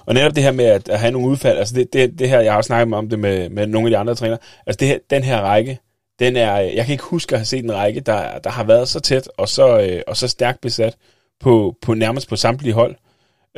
Og 0.08 0.12
netop 0.14 0.36
det 0.36 0.46
her 0.48 0.56
med 0.62 0.68
at, 0.78 0.86
at 0.94 1.00
have 1.04 1.14
nogle 1.16 1.32
udfald, 1.32 1.58
altså 1.62 1.74
det, 1.78 1.86
det, 1.94 2.20
det 2.20 2.28
her, 2.32 2.40
jeg 2.48 2.54
har 2.54 2.62
snakket 2.62 2.94
om 3.02 3.10
det 3.10 3.20
med, 3.20 3.38
med 3.50 3.68
nogle 3.68 3.88
af 3.88 3.92
de 3.92 3.98
andre 4.02 4.16
trænere, 4.16 4.42
altså 4.68 4.78
det 4.82 4.88
her, 4.92 5.00
den 5.16 5.24
her 5.30 5.40
række, 5.52 5.74
den 6.20 6.36
er, 6.36 6.54
jeg 6.78 6.84
kan 6.86 6.94
ikke 6.94 7.12
huske 7.16 7.34
at 7.34 7.40
have 7.40 7.52
set 7.54 7.64
en 7.64 7.80
række, 7.82 8.00
der, 8.00 8.40
der 8.46 8.50
har 8.58 8.66
været 8.72 8.88
så 8.88 9.00
tæt 9.00 9.28
og 9.38 9.48
så, 9.48 9.68
øh, 9.86 10.02
og 10.08 10.16
så 10.16 10.28
stærkt 10.28 10.62
besat 10.62 10.98
på, 11.40 11.54
på 11.86 11.94
nærmest 11.94 12.30
på 12.30 12.36
samtlige 12.36 12.74
hold 12.74 12.96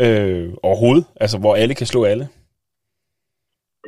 øh, 0.03 0.47
overhovedet, 0.69 1.05
altså 1.23 1.37
hvor 1.39 1.53
alle 1.61 1.75
kan 1.75 1.87
slå 1.87 2.03
alle. 2.11 2.25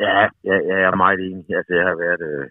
Ja, 0.06 0.20
ja, 0.50 0.56
ja 0.70 0.76
jeg 0.84 0.90
er 0.94 1.04
meget 1.06 1.20
enig. 1.28 1.46
Altså, 1.60 1.72
jeg 1.80 1.86
har 1.90 1.98
været 2.06 2.22
øh, 2.32 2.50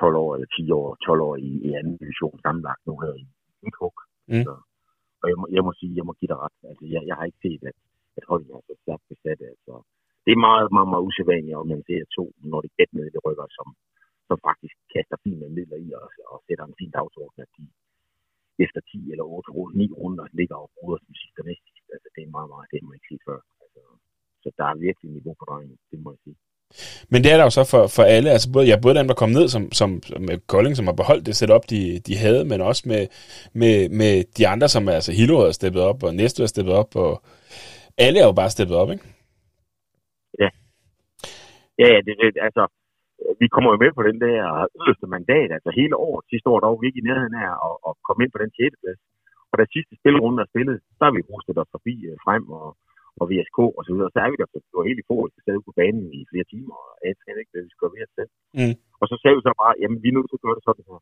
12 0.00 0.16
år 0.24 0.30
eller 0.34 0.48
10 0.56 0.70
år, 0.80 0.86
12 1.06 1.20
år 1.28 1.36
i, 1.48 1.50
i 1.68 1.70
anden 1.78 1.96
division 2.02 2.40
sammenlagt 2.44 2.82
nu 2.86 2.94
her 3.02 3.14
i 3.22 3.26
Midthug. 3.62 3.94
Mm. 4.32 4.44
Så, 4.46 4.52
og 5.22 5.26
jeg 5.30 5.38
må, 5.40 5.46
jeg 5.56 5.62
må 5.66 5.72
sige, 5.80 5.98
jeg 5.98 6.06
må 6.08 6.12
give 6.18 6.30
dig 6.32 6.38
ret. 6.44 6.56
Altså, 6.70 6.84
jeg, 6.92 7.00
jeg 7.08 7.16
har 7.18 7.24
ikke 7.28 7.44
set, 7.46 7.62
at, 7.70 7.76
at 8.18 8.24
holdet 8.30 8.50
er 8.50 8.60
så 8.68 8.74
stærkt 8.82 9.04
besat. 9.10 9.40
Altså, 9.52 9.74
det 10.24 10.32
er 10.32 10.44
meget, 10.48 10.68
meget, 10.76 10.90
meget 10.92 11.06
usædvanligt, 11.08 11.60
om 11.60 11.66
man 11.72 11.82
ser 11.88 12.12
to, 12.16 12.24
når 12.50 12.60
det 12.64 12.70
er 12.78 12.90
ned, 12.96 13.06
det 13.14 13.20
rykker, 13.26 13.46
som, 13.58 13.68
som 14.28 14.36
faktisk 14.48 14.76
kaster 14.94 15.16
fine 15.24 15.48
midler 15.56 15.78
i 15.86 15.88
os 16.04 16.14
og 16.32 16.36
sætter 16.46 16.64
en 16.66 16.78
fin 16.80 16.92
dagsorden, 16.98 17.38
at 17.44 17.50
de 17.56 17.64
efter 18.64 18.80
10 18.80 19.12
eller 19.12 19.24
8 19.24 19.50
runder, 19.56 19.76
9 19.78 19.92
runder 20.00 20.26
ligger 20.38 20.56
og 20.64 20.70
bruger 20.76 20.98
som 20.98 21.14
sidste 21.22 21.42
næste. 21.48 21.70
Altså, 21.94 22.08
det 22.14 22.22
er 22.22 22.34
meget, 22.36 22.48
meget, 22.52 22.66
det 22.72 22.78
må 22.82 22.88
jeg 22.90 22.98
ikke 22.98 23.10
sige 23.10 23.26
før. 23.28 23.38
Altså, 23.62 23.80
så 24.42 24.48
der 24.58 24.66
er 24.72 24.84
virkelig 24.86 25.08
niveau 25.16 25.34
på 25.40 25.44
drengen, 25.50 25.76
det 25.90 25.98
må 26.04 26.08
jeg 26.14 26.20
sige. 26.24 26.38
Men 27.12 27.18
det 27.22 27.30
er 27.32 27.36
der 27.36 27.46
jo 27.48 27.54
så 27.58 27.64
for, 27.72 27.82
for 27.96 28.04
alle, 28.14 28.28
altså 28.34 28.48
både, 28.54 28.66
ja, 28.70 28.76
både 28.84 28.98
dem, 28.98 29.08
der 29.10 29.20
kom 29.20 29.32
ned 29.38 29.46
som, 29.54 29.62
som, 29.80 29.90
med 30.28 30.36
Kolding, 30.52 30.74
som 30.76 30.88
har 30.88 30.96
beholdt 31.00 31.26
det 31.26 31.36
setup, 31.36 31.64
de, 31.72 31.80
de 32.08 32.14
havde, 32.24 32.42
men 32.50 32.60
også 32.70 32.82
med, 32.92 33.02
med, 33.60 33.74
med 34.00 34.12
de 34.38 34.44
andre, 34.52 34.68
som 34.74 34.88
er, 34.88 34.94
altså 34.98 35.12
Hilo 35.18 35.36
har 35.44 35.50
steppet 35.50 35.82
op, 35.90 35.98
og 36.06 36.14
Næste 36.14 36.40
har 36.42 36.52
steppet 36.54 36.74
op, 36.80 36.90
og 37.04 37.12
alle 38.04 38.18
er 38.20 38.26
jo 38.30 38.34
bare 38.40 38.54
steppet 38.56 38.76
op, 38.82 38.90
ikke? 38.94 39.04
Ja. 40.42 40.48
Ja, 41.80 41.86
ja 41.94 41.98
det, 42.06 42.14
det, 42.20 42.28
altså, 42.48 42.62
vi 43.42 43.46
kommer 43.54 43.70
jo 43.72 43.78
med 43.84 43.90
på 43.98 44.02
den 44.08 44.18
der 44.24 44.36
yderste 44.80 45.06
mandat, 45.16 45.50
altså 45.56 45.70
hele 45.80 45.94
året. 46.06 46.22
Sidste 46.32 46.48
år, 46.50 46.58
der 46.60 46.68
var 46.68 46.80
vi 46.80 46.86
ikke 46.86 47.02
i 47.02 47.08
nærheden 47.08 47.36
af 47.42 47.48
at, 47.68 47.74
at 47.88 47.92
komme 48.06 48.20
ind 48.24 48.32
på 48.32 48.40
den 48.42 48.50
6. 48.50 48.82
plads. 48.82 49.00
Og 49.50 49.56
da 49.58 49.64
sidste 49.74 49.94
spilrunde 50.00 50.40
er 50.42 50.50
spillet, 50.52 50.76
så 50.98 51.02
har 51.06 51.12
vi 51.16 51.28
rustet 51.30 51.56
os 51.62 51.74
forbi 51.76 51.94
øh, 52.08 52.16
frem 52.24 52.44
og, 52.60 52.68
og 53.20 53.24
VSK 53.30 53.58
og 53.78 53.82
så 53.86 53.90
videre. 53.94 54.12
Så 54.14 54.18
er 54.24 54.30
vi 54.32 54.36
der 54.40 54.48
på 54.74 54.78
helt 54.88 55.02
i 55.02 55.08
forhold 55.10 55.30
til 55.32 55.66
på 55.68 55.72
banen 55.80 56.06
i 56.18 56.20
flere 56.30 56.46
timer, 56.52 56.76
og 56.84 57.02
jeg 57.08 57.14
tænker 57.16 57.40
ikke, 57.42 57.52
hvad 57.54 57.64
vi 57.66 57.80
gøre 57.80 57.94
ved 57.94 58.08
selv. 58.18 58.32
Mm. 58.58 58.74
Og 59.00 59.06
så 59.10 59.14
sagde 59.18 59.36
vi 59.36 59.42
så 59.46 59.52
bare, 59.62 59.74
jamen 59.80 59.98
vi 60.02 60.08
er 60.08 60.16
nødt 60.16 60.28
til 60.28 60.38
at 60.38 60.44
gøre 60.44 60.58
det 60.58 60.66
sådan 60.66 60.86
her. 60.90 61.00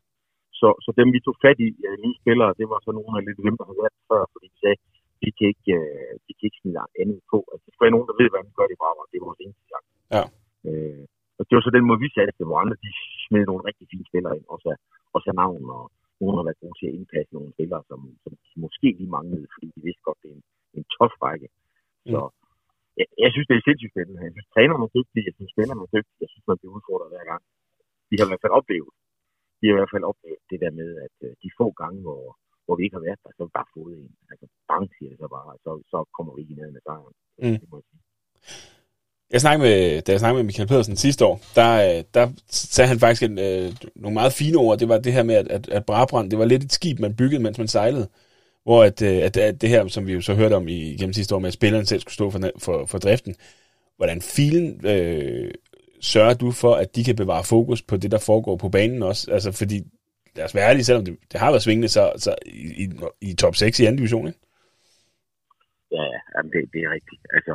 Så, 0.60 0.68
så 0.84 0.90
dem, 0.98 1.08
vi 1.16 1.20
tog 1.26 1.36
fat 1.44 1.58
i, 1.66 1.68
ja, 1.84 1.90
nye 2.04 2.20
spillere, 2.22 2.58
det 2.60 2.66
var 2.72 2.80
så 2.82 2.90
nogle 2.98 3.14
af 3.18 3.24
lidt 3.26 3.46
dem, 3.48 3.56
der 3.58 3.66
havde 3.68 3.82
været 3.82 3.96
før, 4.10 4.22
fordi 4.32 4.46
vi 4.54 4.58
sagde, 4.64 4.78
vi 5.22 5.28
kan 5.36 5.46
ikke, 5.52 5.70
uh, 5.80 6.12
vi 6.26 6.32
kan 6.36 6.46
ikke 6.48 6.60
smide 6.60 6.80
andet 7.02 7.20
på. 7.32 7.38
Altså, 7.50 7.62
det 7.64 7.72
skal 7.72 7.84
være 7.84 7.96
nogen, 7.96 8.08
der 8.10 8.18
ved, 8.20 8.28
hvad 8.30 8.42
man 8.46 8.56
gør 8.58 8.68
det 8.70 8.78
bare, 8.84 9.08
det 9.10 9.16
er 9.18 9.26
vores 9.28 9.42
eneste 9.44 9.66
gang. 9.72 9.84
Ja. 10.14 10.24
Øh, 10.68 11.04
og 11.38 11.42
det 11.46 11.54
var 11.54 11.62
så 11.64 11.72
den 11.76 11.86
måde, 11.88 12.02
vi 12.04 12.10
satte 12.14 12.38
det, 12.38 12.46
hvor 12.48 12.58
andre 12.62 12.76
de 12.84 12.90
smed 13.26 13.44
nogle 13.46 13.66
rigtig 13.68 13.86
fine 13.92 14.06
spillere 14.10 14.36
ind, 14.38 14.46
også, 14.54 14.70
også 15.16 15.28
navn, 15.42 15.64
og 15.76 15.84
nogen 16.20 16.36
har 16.38 16.46
været 16.48 16.62
gode 16.64 16.76
til 16.78 16.88
at 16.90 16.96
indpasse 16.98 17.30
nogle 17.36 17.54
spillere, 17.56 17.82
som, 17.90 18.00
som 18.22 18.32
måske 18.64 18.88
lige 18.98 19.14
manglede, 19.16 19.46
fordi 19.54 19.66
de 19.76 19.80
vidste 19.86 20.06
godt, 20.06 20.20
det 20.22 20.28
er 20.30 20.36
en, 20.38 20.44
en 20.78 20.84
tof 20.94 21.14
række. 21.24 21.48
Mm. 22.06 22.12
Så 22.12 22.20
jeg, 22.98 23.06
jeg, 23.24 23.30
synes, 23.32 23.46
det 23.48 23.54
er 23.56 23.66
sindssygt 23.66 23.92
spændende. 23.94 24.26
Jeg 24.26 24.34
synes, 24.34 24.48
trænerne 24.54 24.84
er 24.88 24.94
dygtige, 24.98 25.26
jeg 25.28 25.34
synes, 25.36 25.50
spillerne 25.54 25.82
er 25.86 25.92
dygtige, 25.96 26.22
jeg 26.24 26.30
synes, 26.32 26.46
man 26.50 26.58
bliver 26.58 26.74
udfordret 26.76 27.12
hver 27.12 27.26
gang. 27.32 27.42
De 28.08 28.14
har 28.16 28.26
i 28.26 28.30
hvert 28.30 28.44
fald 28.44 28.58
oplevet, 28.60 28.92
de 29.58 29.64
har 29.66 29.74
i 29.74 29.78
hvert 29.80 29.94
fald 29.94 30.04
oplevet 30.10 30.42
det 30.50 30.58
der 30.64 30.72
med, 30.80 30.90
at 31.06 31.16
øh, 31.26 31.32
de 31.42 31.48
få 31.60 31.66
gange, 31.82 31.98
hvor, 32.06 32.22
hvor 32.64 32.74
vi 32.76 32.82
ikke 32.84 32.96
har 32.98 33.06
været 33.08 33.20
der, 33.22 33.30
så 33.32 33.40
har 33.40 33.48
vi 33.50 33.58
bare 33.60 33.74
fået 33.76 33.92
en. 34.00 34.10
Altså, 34.30 34.46
bang 34.70 34.84
siger 34.94 35.10
det 35.10 35.18
så 35.22 35.28
bare, 35.36 35.50
så, 35.64 35.70
så 35.92 35.98
kommer 36.16 36.32
vi 36.34 36.40
ikke 36.42 36.58
ned 36.60 36.70
med 36.76 36.82
sejren. 36.86 37.14
Mm. 37.42 37.58
Det 37.62 37.68
må 37.70 37.76
jeg 37.80 37.86
sige. 37.90 38.02
Jeg 39.30 39.40
snakkede 39.40 39.68
med, 39.68 40.02
da 40.02 40.12
jeg 40.12 40.20
snakkede 40.20 40.42
med 40.42 40.46
Michael 40.46 40.68
Pedersen 40.68 40.96
sidste 40.96 41.24
år, 41.24 41.40
der, 41.54 41.98
øh, 41.98 42.04
der 42.14 42.28
sagde 42.48 42.88
han 42.88 42.98
faktisk 42.98 43.22
en, 43.22 43.38
øh, 43.38 43.72
nogle 43.94 44.14
meget 44.14 44.32
fine 44.32 44.58
ord. 44.58 44.78
Det 44.78 44.88
var 44.88 44.98
det 44.98 45.12
her 45.12 45.22
med, 45.22 45.34
at, 45.34 45.48
at, 45.48 45.68
at 45.68 45.86
Brabrand, 45.86 46.30
det 46.30 46.38
var 46.38 46.44
lidt 46.44 46.64
et 46.64 46.72
skib, 46.72 46.98
man 46.98 47.16
byggede, 47.16 47.42
mens 47.42 47.58
man 47.58 47.68
sejlede. 47.68 48.08
Hvor 48.62 48.84
at, 48.84 49.02
øh, 49.02 49.16
at, 49.16 49.36
at 49.36 49.60
det 49.60 49.68
her, 49.68 49.88
som 49.88 50.06
vi 50.06 50.12
jo 50.12 50.20
så 50.20 50.34
hørte 50.34 50.54
om 50.54 50.68
i, 50.68 50.96
gennem 50.96 51.12
sidste 51.12 51.34
år, 51.34 51.38
med 51.38 51.48
at 51.48 51.54
spilleren 51.54 51.86
selv 51.86 52.00
skulle 52.00 52.14
stå 52.14 52.30
for, 52.30 52.40
for, 52.58 52.86
for 52.86 52.98
driften. 52.98 53.34
Hvordan 53.96 54.20
filen 54.22 54.86
øh, 54.86 55.50
sørger 56.00 56.34
du 56.34 56.50
for, 56.50 56.74
at 56.74 56.96
de 56.96 57.04
kan 57.04 57.16
bevare 57.16 57.44
fokus 57.44 57.82
på 57.82 57.96
det, 57.96 58.10
der 58.10 58.18
foregår 58.18 58.56
på 58.56 58.68
banen 58.68 59.02
også? 59.02 59.30
Altså, 59.30 59.52
fordi, 59.52 59.82
lad 60.36 60.44
os 60.44 60.54
være 60.54 60.68
ærlige, 60.68 60.84
selvom 60.84 61.04
det, 61.04 61.16
det 61.32 61.40
har 61.40 61.50
været 61.50 61.62
svingende, 61.62 61.88
så, 61.88 62.12
så 62.16 62.34
i, 62.46 62.84
i, 62.84 62.88
i 63.20 63.34
top 63.34 63.56
6 63.56 63.80
i 63.80 63.84
anden 63.84 63.96
division, 63.96 64.26
ikke? 64.26 64.38
Ja, 65.92 66.06
jamen 66.36 66.52
det, 66.52 66.60
det 66.72 66.80
er 66.80 66.90
rigtigt. 66.90 67.22
Altså, 67.32 67.52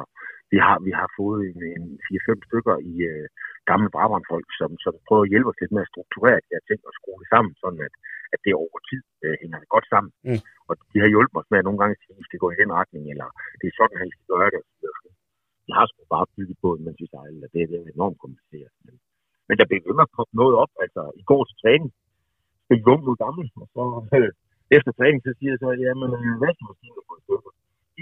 vi 0.52 0.58
har, 0.66 0.78
vi 0.88 0.92
har 1.00 1.08
fået 1.20 1.42
en, 1.50 1.60
en 1.78 1.86
4-5 2.06 2.48
stykker 2.48 2.76
i 2.92 2.94
øh, 3.12 3.26
gamle 3.70 3.90
Brabant-folk, 3.96 4.48
som, 4.60 4.72
som 4.86 4.94
prøver 5.08 5.24
at 5.26 5.32
hjælpe 5.32 5.50
os 5.52 5.62
lidt 5.62 5.74
med 5.76 5.86
at 5.86 5.92
strukturere 5.94 6.40
de 6.44 6.54
her 6.54 6.64
ting 6.70 6.80
og 6.88 6.94
skrue 6.98 7.20
det 7.22 7.30
sammen, 7.34 7.54
sådan 7.64 7.82
at, 7.88 7.94
at 8.34 8.40
det 8.46 8.54
over 8.64 8.78
tid 8.90 9.04
øh, 9.24 9.36
hænger 9.42 9.58
det 9.62 9.70
godt 9.76 9.88
sammen. 9.94 10.12
Mm. 10.28 10.42
Og 10.70 10.74
de 10.92 10.98
har 11.04 11.10
hjulpet 11.14 11.38
os 11.42 11.52
med 11.52 11.60
at 11.60 11.68
nogle 11.68 11.82
gange 11.82 11.96
sige, 11.98 12.14
at 12.14 12.20
vi 12.22 12.26
skal 12.28 12.42
gå 12.44 12.48
i 12.52 12.60
den 12.62 12.72
retning, 12.80 13.04
eller 13.14 13.28
det 13.60 13.66
er 13.68 13.76
sådan, 13.80 13.98
at 13.98 14.08
vi 14.10 14.14
skal 14.16 14.30
gøre 14.36 14.50
det. 14.56 14.62
De 15.66 15.72
har 15.78 15.86
sgu 15.88 16.00
bare 16.16 16.32
bygget 16.36 16.58
på, 16.64 16.70
mens 16.86 17.02
vi 17.04 17.08
sejler, 17.14 17.48
det, 17.54 17.62
det 17.72 17.78
er 17.80 17.96
enormt 17.98 18.20
kompliceret. 18.24 18.74
Men, 18.86 18.94
men 19.48 19.56
der 19.60 19.66
bliver 19.68 19.84
ved 19.88 19.96
med 19.98 20.08
at 20.08 20.16
poppe 20.18 20.34
noget 20.42 20.56
op. 20.64 20.72
Altså, 20.84 21.02
i 21.22 21.24
går 21.30 21.42
til 21.46 21.58
træning, 21.64 21.90
spille 22.66 22.86
rum 22.88 23.02
nu 23.08 23.14
gammel, 23.24 23.46
og 23.62 23.68
så 23.76 23.84
øh, 24.18 24.32
efter 24.78 24.92
træning, 25.00 25.20
så 25.26 25.32
siger 25.38 25.52
jeg 25.54 25.62
så, 25.64 25.70
jamen, 25.84 26.10
øh, 26.20 26.34
vaskemaskinen 26.44 26.98
er 27.02 27.06
på 27.10 27.16
et 27.18 27.24
stykke 27.26 27.50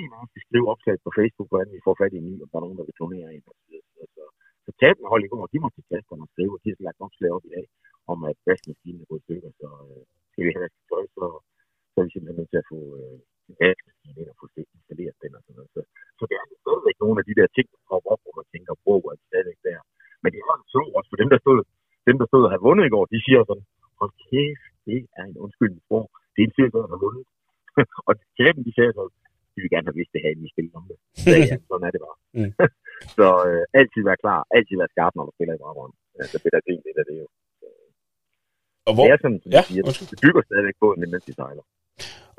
en 0.02 0.10
af 0.16 0.20
os 0.24 0.32
skrive 0.46 0.68
opslag 0.74 0.96
på 1.06 1.10
Facebook, 1.20 1.50
hvordan 1.52 1.72
vi 1.76 1.86
får 1.88 1.96
fat 2.02 2.14
i 2.14 2.20
en 2.22 2.28
ny, 2.30 2.36
og 2.44 2.48
der 2.50 2.58
er 2.58 2.66
nogen, 2.66 2.80
der 2.80 2.88
vil 2.88 3.00
turnere 3.02 3.28
en. 3.36 3.42
Så, 3.46 3.52
så, 3.96 4.04
så, 4.16 4.24
så 4.66 4.72
den 4.82 5.12
hold 5.12 5.24
i 5.26 5.32
går, 5.34 5.44
de 5.54 5.60
måtte 5.62 5.78
til 5.78 5.90
kasterne 5.92 6.26
og 6.26 6.30
skrive, 6.34 6.54
og 6.56 6.62
de 6.64 6.70
har 6.70 6.88
lagt 6.88 7.06
opslag 7.06 7.30
op 7.38 7.46
i 7.50 7.54
dag, 7.56 7.66
om 8.12 8.20
at 8.32 8.38
vaskemaskinen 8.48 9.02
er 9.04 9.10
gået 9.10 9.22
i 9.22 9.26
stykker, 9.28 9.52
så 9.62 9.68
øh, 9.90 10.04
skal 10.32 10.44
vi 10.48 10.52
have 10.58 10.70
tøj, 10.90 11.04
så, 11.16 11.26
så 11.92 11.96
er 12.00 12.06
vi 12.06 12.12
simpelthen 12.12 12.38
nødt 12.40 12.52
til 12.52 12.62
at 12.64 12.70
få 12.74 12.80
øh, 13.00 13.18
en 13.50 13.56
vaskemaskine 13.62 14.18
ind 14.22 14.30
og 14.34 14.38
få 14.42 14.46
installeret 14.78 15.16
den 15.24 15.38
og 15.38 15.42
sådan 15.44 15.58
noget. 15.58 15.72
Så, 15.76 15.82
så 16.18 16.24
det 16.30 16.36
er 16.36 16.46
stadigvæk 16.64 16.98
nogle 17.04 17.18
af 17.22 17.26
de 17.30 17.38
der 17.40 17.48
ting, 17.56 17.68
der 17.74 17.82
kommer 17.90 18.10
op, 18.14 18.22
hvor 18.24 18.36
man 18.40 18.48
tænker, 18.54 18.72
wow, 18.86 19.02
er 19.10 19.16
det 19.20 19.28
stadigvæk 19.32 19.60
der. 19.68 19.80
Men 20.22 20.30
det 20.32 20.40
er 20.40 20.48
også 20.54 20.68
så 20.74 20.82
også 20.98 21.10
for 21.12 21.20
dem, 21.22 21.30
der 21.34 21.40
stod, 21.44 21.58
dem, 22.10 22.16
der 22.22 22.28
stod 22.30 22.44
og 22.46 22.52
havde 22.52 22.66
vundet 22.68 22.86
i 22.86 22.94
går, 22.94 23.04
de 23.14 23.20
siger 23.26 23.40
sådan, 23.50 23.66
hold 24.00 24.14
kæft, 24.26 24.66
det 24.88 25.00
er 25.20 25.26
en 25.32 25.38
undskyldning 25.46 25.84
for, 25.90 26.04
det 26.34 26.40
er 26.42 26.48
en 26.50 26.56
ferie, 26.58 26.74
der 26.74 26.94
har 26.94 27.02
vundet. 27.06 27.26
og 28.08 28.14
kæben, 28.38 28.64
de 28.68 28.74
sagde 28.78 28.94
så, 28.98 29.04
de 29.60 29.64
vil 29.66 29.76
gerne 29.76 29.90
have 29.90 30.00
vidst 30.00 30.14
det 30.14 30.22
her, 30.24 30.32
inden 30.32 30.46
vi 30.48 30.54
spiller 30.56 30.74
om 30.82 30.86
det. 30.92 30.98
Så 31.24 31.36
ja, 31.52 31.56
sådan 31.70 31.88
er 31.88 31.94
det 31.96 32.02
bare. 32.06 32.18
Mm. 32.38 32.52
så 33.18 33.28
øh, 33.50 33.64
altid 33.80 34.02
være 34.10 34.22
klar, 34.24 34.40
altid 34.58 34.76
være 34.82 34.94
skarp, 34.96 35.14
når 35.16 35.26
du 35.28 35.34
spiller 35.38 35.54
i 35.56 35.62
Brabrand. 35.64 35.94
Ja, 36.18 36.24
så 36.32 36.38
bliver 36.42 36.54
der 36.56 36.66
grin 36.66 36.82
lidt 36.88 37.00
af 37.02 37.06
det 37.10 37.16
jo. 37.22 37.28
Og 38.88 38.94
hvor, 38.96 39.04
det 39.06 39.12
er 39.14 39.20
sådan, 39.24 39.42
som 39.44 39.52
ja, 39.58 39.62
siger, 39.68 39.84
det 40.12 40.20
bygger 40.26 40.42
stadigvæk 40.50 40.78
på, 40.84 40.88
mens 40.98 41.26
de 41.30 41.34
sejler. 41.40 41.66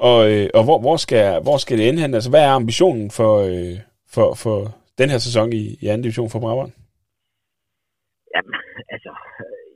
Og, 0.08 0.20
øh, 0.32 0.46
og 0.58 0.62
hvor, 0.66 0.78
hvor, 0.84 0.96
skal, 1.04 1.24
hvor 1.46 1.58
skal 1.62 1.76
det 1.78 1.84
ende 1.88 2.02
hen? 2.02 2.14
Altså, 2.18 2.30
hvad 2.32 2.44
er 2.48 2.52
ambitionen 2.60 3.08
for, 3.18 3.32
øh, 3.52 3.76
for, 4.14 4.28
for 4.42 4.56
den 5.00 5.08
her 5.12 5.20
sæson 5.26 5.48
i, 5.60 5.64
i 5.82 5.84
anden 5.90 6.04
division 6.06 6.30
for 6.32 6.40
Brabrand? 6.44 6.72
Jamen, 8.34 8.54
altså, 8.94 9.12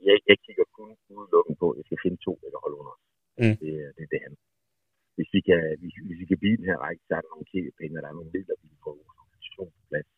jeg, 0.07 0.15
jeg 0.29 0.37
kigger 0.45 0.65
kun 0.77 0.89
udelukkende 1.17 1.57
på, 1.61 1.67
at 1.71 1.77
jeg 1.77 1.85
skal 1.87 1.99
finde 2.03 2.17
to, 2.27 2.33
eller 2.45 2.59
holde 2.63 2.77
under. 2.81 2.95
Mm. 3.41 3.55
Det, 3.61 3.71
det 3.95 4.01
er 4.05 4.09
det, 4.13 4.19
han. 4.25 4.33
Hvis 5.15 5.29
vi 5.35 5.39
kan, 5.47 5.59
hvis, 5.81 5.93
hvis 6.07 6.19
vi 6.21 6.25
kan 6.31 6.41
blive 6.41 6.57
den 6.59 6.69
her 6.71 6.79
række, 6.85 7.01
så 7.07 7.11
er 7.17 7.21
der 7.21 7.33
nogle 7.33 7.51
tv-penge, 7.53 7.97
og 7.97 8.01
der 8.03 8.09
er 8.09 8.17
nogle 8.19 8.33
midler, 8.35 8.55
vi 8.61 8.77
får 8.83 8.93
position 9.33 9.69
på 9.75 9.81
plads. 9.89 10.09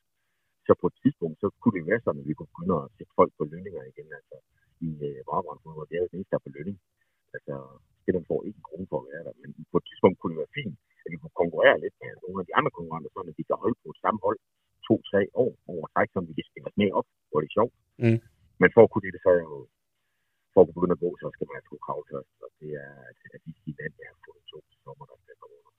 Så 0.65 0.71
på 0.81 0.87
et 0.91 0.97
tidspunkt, 1.01 1.35
så 1.41 1.47
kunne 1.61 1.75
det 1.77 1.89
være 1.91 2.03
sådan, 2.05 2.21
at 2.21 2.27
vi 2.29 2.35
kunne 2.35 2.53
begynde 2.53 2.75
at 2.83 2.91
sætte 2.97 3.13
folk 3.19 3.31
på 3.37 3.43
lønninger 3.51 3.83
igen. 3.91 4.07
Altså, 4.19 4.35
i 4.87 4.89
øh, 5.07 5.19
Brabrand, 5.27 5.59
det 5.89 5.95
er 5.95 6.03
jo 6.03 6.09
det 6.11 6.17
eneste, 6.17 6.33
der 6.33 6.39
er 6.39 6.47
på 6.47 6.55
lønning. 6.57 6.77
Altså, 7.35 7.53
spilleren 8.01 8.29
får 8.31 8.39
ikke 8.47 8.59
en 8.61 8.67
krone 8.67 8.87
for 8.91 8.99
at 9.01 9.07
være 9.11 9.23
der, 9.27 9.33
men 9.41 9.49
på 9.71 9.77
et 9.79 9.85
tidspunkt 9.89 10.15
kunne 10.17 10.33
det 10.33 10.41
være 10.43 10.55
fint, 10.59 10.75
at 11.03 11.09
vi 11.11 11.17
kunne 11.21 11.39
konkurrere 11.41 11.77
lidt 11.83 11.95
med 12.01 12.11
nogle 12.23 12.39
af 12.41 12.47
de 12.49 12.55
andre 12.59 12.71
konkurrenter, 12.77 13.09
sådan 13.11 13.31
at 13.31 13.37
vi 13.39 13.45
kan 13.47 13.61
holde 13.63 13.77
på 13.83 13.87
et 13.93 13.99
samme 14.03 14.19
hold 14.25 14.39
to-tre 14.87 15.21
år 15.43 15.51
over 15.73 15.85
træk, 15.93 16.09
så 16.11 16.19
vi 16.29 16.33
kan 16.37 16.47
spille 16.49 16.67
os 16.69 16.77
med 16.81 16.89
op, 16.99 17.07
hvor 17.29 17.39
det 17.39 17.47
er 17.49 17.57
sjovt. 17.57 17.75
Mm. 18.03 18.19
Men 18.61 18.69
for 18.75 18.81
at 18.85 18.91
kunne 18.91 19.05
det, 19.15 19.21
så 19.25 19.31
for 20.53 20.61
at 20.63 20.69
begynde 20.71 20.95
at 20.97 21.03
gå, 21.05 21.09
så 21.21 21.27
skal 21.33 21.45
man 21.47 21.55
have 21.57 21.67
to 21.69 21.77
krav 21.85 21.99
først, 22.11 22.33
og 22.45 22.49
det 22.59 22.71
er, 22.85 22.93
at 23.35 23.41
de 23.45 23.51
sige 23.61 23.75
land, 23.79 23.93
jeg 24.01 24.09
har 24.13 24.19
fået 24.25 24.43
to 24.51 24.59
sommer, 24.85 25.05
der 25.11 25.17
skal 25.23 25.35
komme 25.41 25.55
under. 25.59 25.73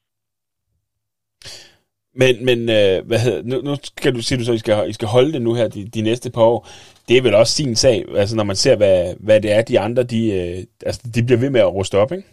Men, 2.22 2.34
men 2.48 2.58
øh, 2.78 2.96
hvad 3.08 3.20
hedder, 3.24 3.40
nu, 3.50 3.56
nu 3.68 3.72
skal 3.98 4.12
du 4.16 4.20
sige, 4.22 4.38
du 4.38 4.44
så, 4.44 4.52
I 4.58 4.62
skal, 4.64 4.74
I 4.92 4.94
skal 4.98 5.08
holde 5.16 5.32
det 5.34 5.42
nu 5.42 5.52
her 5.58 5.68
de, 5.76 5.82
de 5.96 6.02
næste 6.08 6.28
par 6.36 6.46
år. 6.52 6.60
Det 7.06 7.14
er 7.16 7.24
vel 7.26 7.40
også 7.40 7.52
sin 7.60 7.74
sag, 7.84 7.98
altså 8.22 8.34
når 8.36 8.46
man 8.50 8.58
ser, 8.64 8.74
hvad, 8.82 8.98
hvad 9.26 9.38
det 9.44 9.50
er, 9.56 9.62
de 9.70 9.76
andre, 9.86 10.02
de, 10.14 10.20
øh, 10.38 10.58
altså, 10.88 11.00
de 11.14 11.20
bliver 11.26 11.42
ved 11.44 11.50
med 11.54 11.62
at 11.64 11.74
ruste 11.76 11.96
op, 12.02 12.10
ikke? 12.16 12.26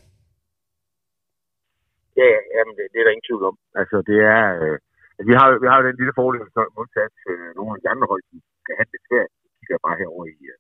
Ja, 2.22 2.32
ja 2.56 2.60
det, 2.78 2.86
det 2.92 2.98
er 3.00 3.06
der 3.06 3.16
ingen 3.16 3.30
tvivl 3.30 3.44
om. 3.52 3.58
Altså, 3.82 3.98
det 4.10 4.18
er... 4.36 4.44
Øh, 4.64 4.78
altså, 5.18 5.28
vi, 5.30 5.34
har, 5.40 5.46
vi 5.64 5.68
har 5.72 5.78
jo 5.80 5.88
den 5.90 6.00
lille 6.02 6.18
fordel, 6.20 6.46
så 6.56 6.62
modsat 6.78 7.16
øh, 7.32 7.50
nogle 7.58 7.72
af 7.76 7.80
de 7.84 7.92
andre 7.94 8.08
hold, 8.12 8.24
de 8.32 8.38
kan 8.66 8.76
have 8.80 8.90
det 8.94 9.02
svært. 9.08 9.32
De 9.44 9.50
kigger 9.60 9.80
bare 9.86 10.00
herover 10.02 10.26
i, 10.36 10.38
øh, 10.52 10.60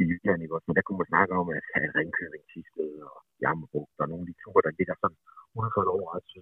i 0.00 0.02
Jylland, 0.10 0.40
ikke 0.42 0.54
også? 0.56 0.66
Men 0.68 0.76
der 0.76 0.84
kunne 0.84 1.00
man 1.02 1.12
snakke 1.12 1.32
om, 1.40 1.46
at 1.56 1.64
have 1.74 1.90
Ringkøbing, 1.98 2.44
Tisted 2.50 2.92
og 3.10 3.16
Jammerbrug, 3.42 3.86
der 3.96 4.02
er 4.04 4.10
nogle 4.12 4.24
af 4.24 4.30
de 4.30 4.40
ture, 4.42 4.62
der 4.66 4.72
ligger 4.78 4.96
sådan 5.02 5.20
uden 5.56 5.72
for 5.74 5.82
et 5.84 5.90
år 5.98 6.06
altså, 6.16 6.38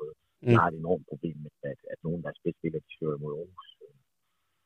og 0.00 0.05
mm. 0.46 0.56
har 0.58 0.66
et 0.68 0.76
enormt 0.82 1.06
problem 1.10 1.36
med, 1.44 1.52
at, 1.70 1.80
at 1.92 1.98
nogle 2.04 2.18
af 2.20 2.24
deres 2.26 2.40
bedste 2.44 2.60
spillere, 2.60 2.86
de 2.86 2.96
søger 2.98 3.18
mod 3.22 3.32
Aarhus. 3.38 3.68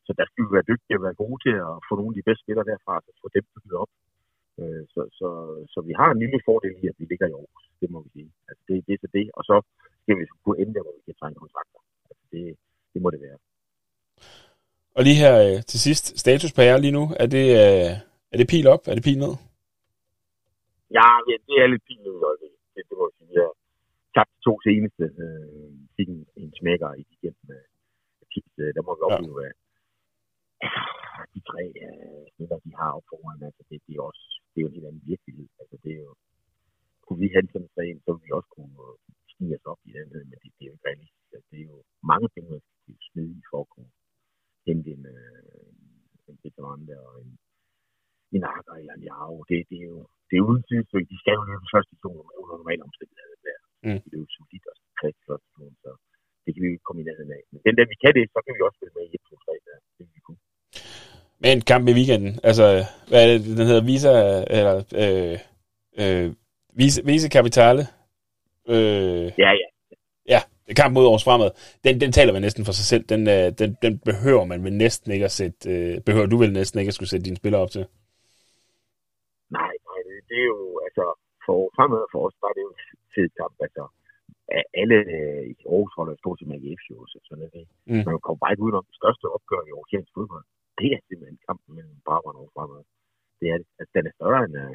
Så 0.06 0.10
der 0.18 0.26
skal 0.26 0.44
vi 0.44 0.50
være 0.56 0.70
dygtige 0.72 0.98
og 0.98 1.04
være 1.06 1.20
gode 1.22 1.38
til 1.44 1.54
at 1.68 1.74
få 1.86 1.92
nogle 1.96 2.12
af 2.12 2.18
de 2.18 2.26
bedste 2.28 2.44
spillere 2.44 2.68
derfra, 2.70 2.94
og 3.08 3.14
få 3.22 3.28
dem 3.36 3.44
bygget 3.54 3.74
op. 3.82 3.92
Øh, 4.60 4.82
så, 4.94 5.00
så, 5.18 5.28
så 5.72 5.78
vi 5.88 5.92
har 6.00 6.08
en 6.10 6.22
lille 6.22 6.40
fordel 6.48 6.74
i, 6.82 6.84
at 6.92 6.96
vi 7.00 7.04
ligger 7.10 7.26
i 7.28 7.36
Aarhus, 7.38 7.64
det 7.80 7.88
må 7.92 7.98
vi 8.04 8.10
sige. 8.16 8.30
Altså 8.48 8.62
det, 8.68 8.74
det 8.86 8.92
er 8.94 9.00
så 9.04 9.08
det, 9.18 9.26
og 9.38 9.42
så 9.50 9.56
skal 10.02 10.14
vi 10.18 10.24
kunne 10.44 10.58
ende 10.62 10.80
hvor 10.84 10.94
vi 10.98 11.02
kan 11.06 11.18
tegne 11.20 11.40
kontrakter. 11.42 11.80
Altså 12.10 12.24
det, 12.32 12.44
det 12.92 13.00
må 13.02 13.08
det 13.14 13.20
være. 13.26 13.38
Og 14.96 15.02
lige 15.06 15.20
her 15.24 15.34
øh, 15.46 15.58
til 15.70 15.78
sidst, 15.86 16.04
status 16.24 16.52
på 16.52 16.62
jer 16.62 16.76
lige 16.84 16.96
nu, 16.98 17.04
er 17.22 17.28
det, 17.36 17.46
øh, 17.62 17.92
er 18.32 18.36
det 18.40 18.50
pil 18.52 18.66
op? 18.74 18.82
Er 18.90 18.94
det 18.94 19.04
pil 19.08 19.18
ned? 19.24 19.34
Ja, 20.96 21.08
ja 21.28 21.36
det 21.46 21.56
er 21.62 21.66
lidt 21.72 21.84
pil 21.88 22.00
ned 22.06 22.16
det, 22.42 22.50
det, 22.74 22.82
det 22.88 22.94
må 22.98 23.04
jeg 23.08 23.14
sige. 23.16 23.28
Vi 23.32 23.36
har 23.44 23.52
tabt 24.16 24.34
to 24.46 24.52
seneste. 24.66 25.04
Øh, 25.24 25.49
fik 26.00 26.08
en, 26.16 26.22
en 26.42 26.50
smækker 26.58 26.90
i 27.00 27.02
weekenden 27.08 27.44
med 27.50 27.60
tips. 28.32 28.52
Øh, 28.62 28.70
der 28.76 28.82
må 28.86 28.92
vi 28.96 29.02
opleve, 29.08 29.40
ja. 29.44 29.50
at 31.22 31.28
de 31.34 31.40
tre 31.50 31.62
øh, 31.84 32.22
spillere, 32.32 32.60
de 32.66 32.72
har 32.80 32.90
op 32.98 33.06
foran, 33.10 33.42
altså 33.48 33.62
det, 33.68 33.78
det, 33.86 33.92
er 33.96 34.02
også, 34.10 34.24
det 34.50 34.56
er 34.58 34.64
jo 34.64 34.70
en 34.70 34.76
helt 34.76 34.88
anden 34.90 35.08
virkelighed. 35.12 35.48
Altså 35.62 35.76
det 35.82 35.90
er 35.96 36.02
jo, 36.08 36.12
kunne 37.04 37.20
vi 37.22 37.34
hente 37.34 37.52
sådan 37.52 37.68
en 37.92 38.00
så 38.04 38.10
ville 38.12 38.26
vi 38.26 38.36
også 38.38 38.50
kunne 38.56 38.76
stige 39.32 39.56
os 39.58 39.70
op 39.72 39.80
i 39.88 39.90
den, 39.96 40.06
men 40.14 40.24
det, 40.30 40.38
det 40.56 40.62
er 40.62 40.70
jo 40.70 40.76
ikke 40.76 40.88
realistisk. 40.88 41.28
Altså, 41.36 41.48
det 41.52 41.60
er 41.60 41.68
jo 41.72 41.78
mange 42.12 42.28
ting, 42.34 42.44
der 42.52 42.60
skal 42.82 42.94
smide 43.08 43.32
i 43.38 43.42
for 43.50 43.60
at 43.64 43.70
kunne 43.74 43.92
hente 44.68 44.88
en, 44.96 45.04
øh, 45.14 45.68
en 46.28 46.36
veteran 46.44 46.82
der 46.88 47.00
og 47.08 47.16
en 47.24 47.32
en 48.36 48.44
Akker 48.56 48.74
eller 48.80 48.94
en 48.96 49.04
Jarro. 49.08 49.38
Det, 49.48 49.56
det, 49.70 49.78
er 49.82 49.86
jo 49.92 49.98
det 50.28 50.34
er 50.36 50.44
uden 50.48 50.62
tvivl, 50.68 50.84
de 51.12 51.16
skal 51.22 51.34
jo 51.38 51.42
løbe 51.50 51.66
første 51.74 51.90
division 51.92 52.26
under 52.40 52.56
normale 52.60 52.82
omstændigheder. 52.88 53.38
Der. 53.46 53.58
Mm. 53.86 54.00
Det 54.04 54.12
er 54.16 54.20
jo 54.24 54.28
solidt 54.36 54.66
og 54.70 54.76
kreds 54.98 55.18
første 55.28 55.46
division, 55.50 55.74
så 55.84 55.90
det 56.44 56.50
kan 56.52 56.62
vi 56.62 56.68
ikke 56.74 56.86
komme 56.88 57.00
i 57.02 57.06
nærheden 57.08 57.32
af. 57.38 57.42
Men 57.52 57.59
den 57.70 57.78
der, 57.78 57.86
vi 57.92 57.96
kan 58.04 58.12
det, 58.18 58.24
så 58.34 58.38
kan 58.44 58.52
vi 58.56 58.60
også 58.66 58.78
spille 58.78 58.94
med 58.96 59.04
i 59.06 59.14
1, 59.14 59.20
2, 59.30 59.36
3, 59.36 59.52
der. 59.66 59.76
Det 59.98 60.06
vi 60.14 60.20
kunne. 60.26 60.40
Men 61.44 61.56
kamp 61.70 61.84
i 61.88 61.94
weekenden, 61.98 62.32
altså, 62.48 62.64
hvad 63.08 63.20
er 63.22 63.28
det, 63.32 63.40
den 63.58 63.66
hedder 63.70 63.84
Visa, 63.90 64.14
eller, 64.56 64.76
øh, 65.02 65.36
øh, 66.02 66.26
Visa, 66.78 67.00
Visa 67.08 67.28
Capitale? 67.36 67.82
Øh, 68.74 69.26
ja, 69.44 69.50
ja. 69.62 69.68
Ja, 70.34 70.40
kamp 70.80 70.92
mod 70.94 71.06
års 71.12 71.24
fremad. 71.24 71.50
Den, 71.84 72.00
den 72.02 72.12
taler 72.12 72.32
man 72.32 72.42
næsten 72.42 72.64
for 72.64 72.74
sig 72.78 72.86
selv. 72.92 73.04
Den, 73.12 73.22
øh, 73.36 73.46
den, 73.60 73.70
den 73.84 73.92
behøver 74.10 74.44
man 74.44 74.64
vel 74.64 74.72
næsten 74.84 75.08
ikke 75.14 75.28
at 75.30 75.36
sætte, 75.40 75.60
øh, 75.74 76.00
behøver 76.06 76.26
du 76.26 76.36
vel 76.42 76.52
næsten 76.52 76.76
ikke 76.80 76.90
at 76.92 76.96
skulle 76.96 77.12
sætte 77.12 77.26
dine 77.28 77.40
spillere 77.40 77.62
op 77.64 77.72
til? 77.76 77.84
Nej, 79.58 79.72
nej, 79.88 79.98
det, 80.06 80.16
det 80.28 80.36
er 80.44 80.48
jo, 80.54 80.60
altså, 80.86 81.04
for 81.46 81.58
fremad 81.76 82.04
for 82.12 82.20
os, 82.26 82.36
var 82.44 82.52
det 82.56 82.62
jo 82.66 82.70
en 82.76 82.80
fed 83.14 83.28
kamp. 83.40 83.54
Altså, 83.66 83.82
alle 84.82 84.98
øh, 85.16 85.42
i 85.52 85.54
Aarhus 85.72 85.94
holder 85.98 86.14
stort 86.22 86.38
set 86.38 86.48
med 86.48 86.58
AGF 86.58 86.82
jo, 86.90 86.96
så 87.12 87.18
sådan 87.26 87.44
er 87.46 87.52
det. 87.58 87.64
Mm. 87.90 88.02
Man 88.06 88.20
kommer 88.24 88.40
bare 88.42 88.52
ikke 88.52 88.66
ud 88.68 88.78
om 88.80 88.86
det 88.90 88.96
største 89.00 89.26
opgør 89.36 89.62
i 89.64 89.72
Aarhusiansk 89.72 90.10
fodbold. 90.16 90.44
Det 90.80 90.88
er 90.94 91.00
simpelthen 91.00 91.38
kampen 91.48 91.70
mellem 91.76 91.96
Brabrand 92.06 92.38
og 92.42 92.52
fremad. 92.56 92.82
Det 93.40 93.46
er, 93.54 93.58
altså, 93.80 93.92
den 93.96 94.04
er 94.08 94.14
større 94.18 94.42
end, 94.46 94.56
uh, 94.64 94.74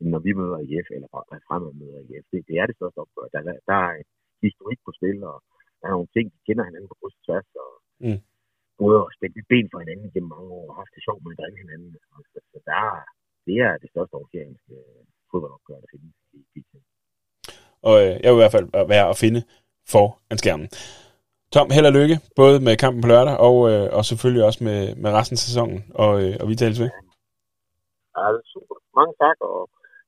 end 0.00 0.08
når 0.14 0.20
vi 0.26 0.32
møder 0.40 0.56
AGF, 0.62 0.88
eller 0.96 1.08
fremad 1.48 1.72
møder 1.80 1.98
AGF. 2.02 2.26
Det, 2.32 2.38
det 2.48 2.56
er 2.60 2.66
det 2.66 2.76
største 2.78 2.98
opgør. 3.04 3.26
Der, 3.34 3.40
der, 3.48 3.56
der 3.70 3.78
er 3.88 3.94
historik 4.46 4.80
på 4.86 4.90
spil, 4.98 5.18
og 5.30 5.36
der 5.78 5.86
er 5.88 5.94
nogle 5.96 6.14
ting, 6.16 6.26
de 6.34 6.38
kender 6.46 6.64
hinanden 6.68 6.90
på 6.90 6.98
kryds 7.00 7.18
og 7.18 7.24
tværs, 7.26 7.48
og 7.64 7.70
mm. 8.04 8.20
både 8.82 8.98
at 9.06 9.14
spænde 9.16 9.48
ben 9.52 9.68
for 9.72 9.78
hinanden 9.82 10.12
gennem 10.14 10.32
mange 10.36 10.50
år, 10.58 10.66
og 10.70 10.76
haft 10.80 10.94
det 10.94 11.02
sjovt 11.06 11.22
med 11.22 11.32
at 11.34 11.38
drille 11.40 11.58
hinanden. 11.64 11.90
Altså, 12.16 12.38
så 12.52 12.58
der, 12.70 12.84
det 13.46 13.56
er 13.66 13.72
det 13.82 13.88
største 13.92 14.14
aarhusianske 14.14 14.74
fodboldopgør, 15.30 15.82
der 15.82 15.90
findes 15.94 16.14
i 16.38 16.40
PT. 16.52 16.72
Og 17.82 17.94
øh, 18.04 18.12
jeg 18.22 18.28
vil 18.32 18.38
i 18.38 18.42
hvert 18.44 18.56
fald 18.56 18.88
være 18.94 19.08
at 19.12 19.16
finde 19.16 19.40
for 19.92 20.06
en 20.30 20.38
skærmen. 20.38 20.68
Tom, 21.54 21.70
held 21.70 21.86
og 21.86 21.92
lykke, 21.92 22.16
både 22.36 22.60
med 22.66 22.76
kampen 22.76 23.00
på 23.02 23.08
lørdag, 23.08 23.36
og, 23.48 23.56
øh, 23.70 23.86
og 23.96 24.02
selvfølgelig 24.04 24.44
også 24.48 24.60
med, 24.64 24.80
med 25.02 25.10
resten 25.18 25.34
af 25.34 25.38
sæsonen, 25.48 25.78
og, 25.94 26.12
øh, 26.22 26.32
og 26.40 26.48
vi 26.48 26.54
tales 26.54 26.80
ved. 26.80 26.90
Ja, 28.16 28.22
det 28.34 28.40
er 28.44 28.48
super. 28.54 28.74
Mange 28.98 29.12
tak, 29.22 29.36
og 29.40 29.56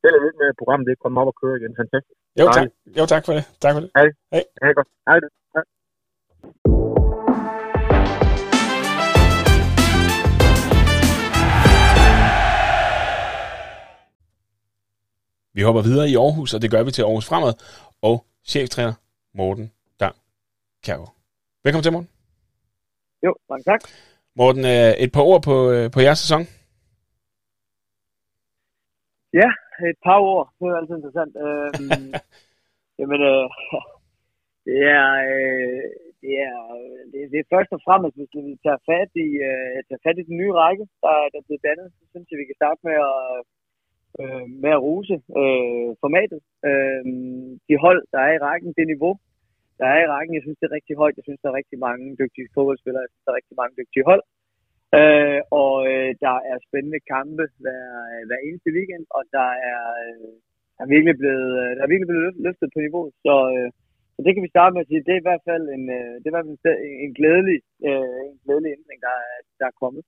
held 0.04 0.14
og 0.18 0.22
lykke 0.24 0.38
med 0.42 0.48
programmet, 0.60 0.86
det 0.88 0.98
kommer 1.02 1.20
op 1.22 1.30
og 1.32 1.36
køre 1.42 1.56
igen. 1.60 1.72
Fantastisk. 1.80 2.18
Jo, 2.40 2.44
tak. 2.56 2.66
Jo, 2.98 3.04
tak 3.12 3.22
for 3.26 3.32
det. 3.36 3.44
Tak 3.62 3.72
for 3.74 3.80
det. 3.80 3.90
Hej. 3.96 4.08
Hej. 4.32 4.44
Hej. 4.62 4.72
Hej. 5.08 5.18
Hej. 5.54 5.64
Vi 15.56 15.60
hopper 15.66 15.82
videre 15.88 16.08
i 16.12 16.16
Aarhus, 16.24 16.54
og 16.54 16.60
det 16.62 16.70
gør 16.74 16.82
vi 16.86 16.90
til 16.90 17.02
Aarhus 17.02 17.28
Fremad, 17.30 17.54
og 18.08 18.16
cheftræner 18.52 18.94
Morten 19.38 19.66
Dang 20.00 20.16
Kjærgaard. 20.84 21.14
Velkommen 21.64 21.84
til, 21.84 21.92
Morten. 21.94 22.10
Jo, 23.26 23.32
mange 23.50 23.64
tak. 23.70 23.80
Morten, 24.40 24.64
øh, 24.74 24.92
et 25.04 25.12
par 25.16 25.24
ord 25.30 25.40
på, 25.48 25.56
øh, 25.74 25.86
på 25.94 26.00
jeres 26.06 26.20
sæson. 26.24 26.42
Ja, 29.40 29.48
et 29.92 30.00
par 30.06 30.20
ord. 30.32 30.44
Det 30.58 30.66
er 30.66 30.78
altid 30.80 30.96
interessant. 31.00 31.32
Øhm, 31.44 32.10
jamen, 33.00 33.20
øh, 33.30 33.46
det 34.66 34.78
er, 34.98 35.08
øh, 35.30 35.84
det 36.22 36.32
er, 36.48 36.58
det, 37.10 37.18
det 37.32 37.38
er 37.40 37.52
først 37.54 37.70
og 37.76 37.80
fremmest, 37.86 38.14
hvis 38.18 38.32
vi 38.48 38.52
tager 38.66 38.80
fat 38.90 39.10
i, 39.26 39.28
øh, 39.48 39.76
tager 39.88 40.04
fat 40.06 40.18
i 40.22 40.28
den 40.30 40.36
nye 40.40 40.54
række, 40.62 40.84
der, 41.02 41.14
der 41.32 41.38
er 41.40 41.46
blevet 41.46 41.66
dannet, 41.68 41.86
så 41.96 42.02
synes 42.12 42.28
jeg, 42.30 42.38
vi 42.40 42.48
kan 42.48 42.60
starte 42.60 42.80
med 42.88 42.96
at, 43.10 43.20
øh, 44.22 44.46
med 44.62 44.72
at 44.76 44.82
rose 44.86 45.16
øh, 45.40 45.90
formatet. 46.02 46.40
Øh, 46.68 47.04
de 47.68 47.74
hold, 47.84 48.00
der 48.12 48.20
er 48.26 48.32
i 48.34 48.42
rækken, 48.48 48.70
det 48.78 48.86
niveau, 48.92 49.14
der 49.80 49.86
er 49.94 50.00
i 50.02 50.10
rækken. 50.14 50.34
Jeg 50.34 50.44
synes, 50.44 50.58
det 50.58 50.66
er 50.66 50.76
rigtig 50.78 50.94
højt. 51.02 51.18
Jeg 51.18 51.26
synes, 51.26 51.40
der 51.42 51.48
er 51.50 51.60
rigtig 51.60 51.78
mange 51.88 52.04
dygtige 52.22 52.52
fodboldspillere. 52.54 53.04
Jeg 53.04 53.12
synes, 53.12 53.24
der 53.24 53.32
er 53.32 53.40
rigtig 53.40 53.56
mange 53.60 53.74
dygtige 53.80 54.08
hold. 54.10 54.22
Øh, 54.98 55.40
og 55.62 55.74
øh, 55.90 56.10
der 56.24 56.36
er 56.50 56.56
spændende 56.66 57.00
kampe 57.14 57.44
hver, 57.62 57.84
øh, 58.12 58.22
hver 58.28 58.40
eneste 58.46 58.70
weekend, 58.76 59.04
og 59.16 59.22
der 59.36 59.50
er, 59.72 59.82
øh, 60.04 60.16
øh 60.24 60.36
der 60.76 60.86
er 60.86 60.94
virkelig 60.96 61.16
blevet, 61.22 61.50
der 61.76 61.82
er 61.84 61.92
virkelig 61.92 62.10
blevet 62.12 62.34
løftet 62.46 62.68
på 62.74 62.78
niveau. 62.86 63.04
Så, 63.24 63.34
øh, 63.54 63.68
så 64.14 64.20
det 64.24 64.32
kan 64.32 64.44
vi 64.44 64.54
starte 64.54 64.72
med 64.74 64.84
at 64.84 64.90
sige, 64.90 65.04
det 65.06 65.12
er 65.14 65.22
i 65.22 65.28
hvert 65.28 65.44
fald 65.50 65.64
en, 65.76 65.84
øh, 65.98 66.12
det 66.20 66.26
er 66.26 66.32
i 66.32 66.36
hvert 66.36 66.48
fald 66.48 66.58
en 67.04 67.12
glædelig, 67.18 67.58
øh, 67.88 68.20
en 68.32 68.38
glædelig 68.44 68.70
ændring, 68.78 68.98
der 69.06 69.14
er, 69.24 69.36
der 69.58 69.66
er 69.70 69.80
kommet. 69.82 70.04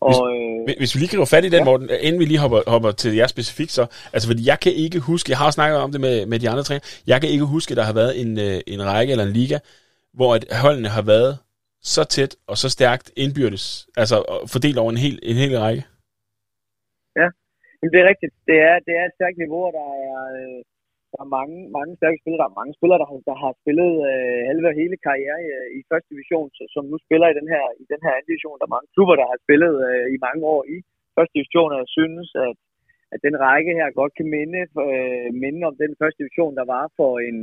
Og, 0.00 0.30
øh, 0.32 0.64
hvis, 0.64 0.76
hvis 0.78 0.94
vi 0.94 0.98
lige 1.00 1.08
kan 1.08 1.18
gå 1.18 1.24
fat 1.24 1.44
i 1.44 1.48
den, 1.48 1.58
ja. 1.58 1.64
Morten, 1.64 1.90
inden 2.00 2.20
vi 2.20 2.24
lige 2.24 2.38
hopper, 2.38 2.60
hopper 2.66 2.90
til 2.90 3.14
jer 3.14 3.26
specifikt, 3.26 3.70
så, 3.70 3.82
altså 4.12 4.28
fordi 4.28 4.42
jeg 4.46 4.58
kan 4.60 4.72
ikke 4.72 4.98
huske, 5.00 5.30
jeg 5.30 5.38
har 5.38 5.50
snakket 5.50 5.78
om 5.78 5.92
det 5.92 6.00
med, 6.00 6.26
med 6.26 6.38
de 6.38 6.50
andre 6.50 6.62
træner, 6.62 7.02
jeg 7.06 7.20
kan 7.20 7.30
ikke 7.30 7.44
huske, 7.44 7.70
at 7.72 7.76
der 7.76 7.86
har 7.90 7.96
været 8.00 8.20
en, 8.22 8.30
øh, 8.46 8.60
en 8.66 8.80
række 8.90 9.10
eller 9.10 9.24
en 9.24 9.32
liga, 9.40 9.58
hvor 10.18 10.30
at 10.34 10.44
holdene 10.64 10.88
har 10.88 11.02
været 11.02 11.38
så 11.94 12.02
tæt 12.04 12.32
og 12.50 12.56
så 12.62 12.68
stærkt 12.76 13.06
indbyrdes, 13.16 13.64
altså 13.96 14.16
fordelt 14.52 14.78
over 14.78 14.90
en 14.90 15.02
hel, 15.04 15.16
en 15.22 15.36
hel 15.36 15.58
række. 15.58 15.82
Ja, 17.20 17.28
men 17.80 17.88
det 17.92 17.98
er 18.00 18.06
rigtigt. 18.12 18.34
Det 18.48 18.56
er, 18.68 18.76
det 18.86 18.94
er 19.00 19.04
et 19.06 19.16
stærkt 19.18 19.38
niveau, 19.42 19.62
og 19.68 19.72
der 19.78 19.88
er, 20.08 20.20
øh, 20.40 20.60
der 21.12 21.20
er 21.24 21.34
mange, 21.38 21.56
mange 21.76 21.92
stærke 21.98 22.18
spillere. 22.20 22.42
Der 22.42 22.50
er 22.50 22.60
mange 22.60 22.74
spillere, 22.78 23.00
der 23.02 23.08
har, 23.10 23.18
der 23.30 23.36
har 23.44 23.52
spillet 23.62 23.90
øh, 24.10 24.40
halve 24.48 24.68
og 24.70 24.78
hele 24.80 24.96
karriere 25.06 25.38
i, 25.46 25.48
øh, 25.56 25.66
i 25.78 25.80
første 25.90 26.08
division, 26.14 26.48
så, 26.56 26.62
som 26.74 26.84
nu 26.92 26.96
spiller 27.06 27.28
i 27.28 27.38
den 27.40 27.48
her, 27.54 27.64
i 27.82 27.84
den 27.92 28.00
her 28.04 28.12
anden 28.14 28.30
division. 28.30 28.58
Der 28.58 28.66
er 28.66 28.76
mange 28.76 28.90
klubber, 28.94 29.14
der 29.20 29.26
har 29.32 29.38
spillet 29.44 29.74
øh, 29.88 30.06
i 30.14 30.18
mange 30.26 30.42
år 30.54 30.62
i 30.74 30.76
første 31.16 31.34
division, 31.38 31.74
og 31.74 31.78
jeg 31.84 31.90
synes, 31.98 32.28
at, 32.46 32.56
at 33.14 33.20
den 33.26 33.34
række 33.46 33.72
her 33.80 33.88
godt 34.00 34.12
kan 34.18 34.28
minde, 34.36 34.62
øh, 34.86 35.28
minde 35.44 35.60
om 35.68 35.74
den 35.82 35.92
første 36.00 36.18
division, 36.22 36.52
der 36.60 36.66
var 36.74 36.84
for 36.98 37.12
en, 37.28 37.38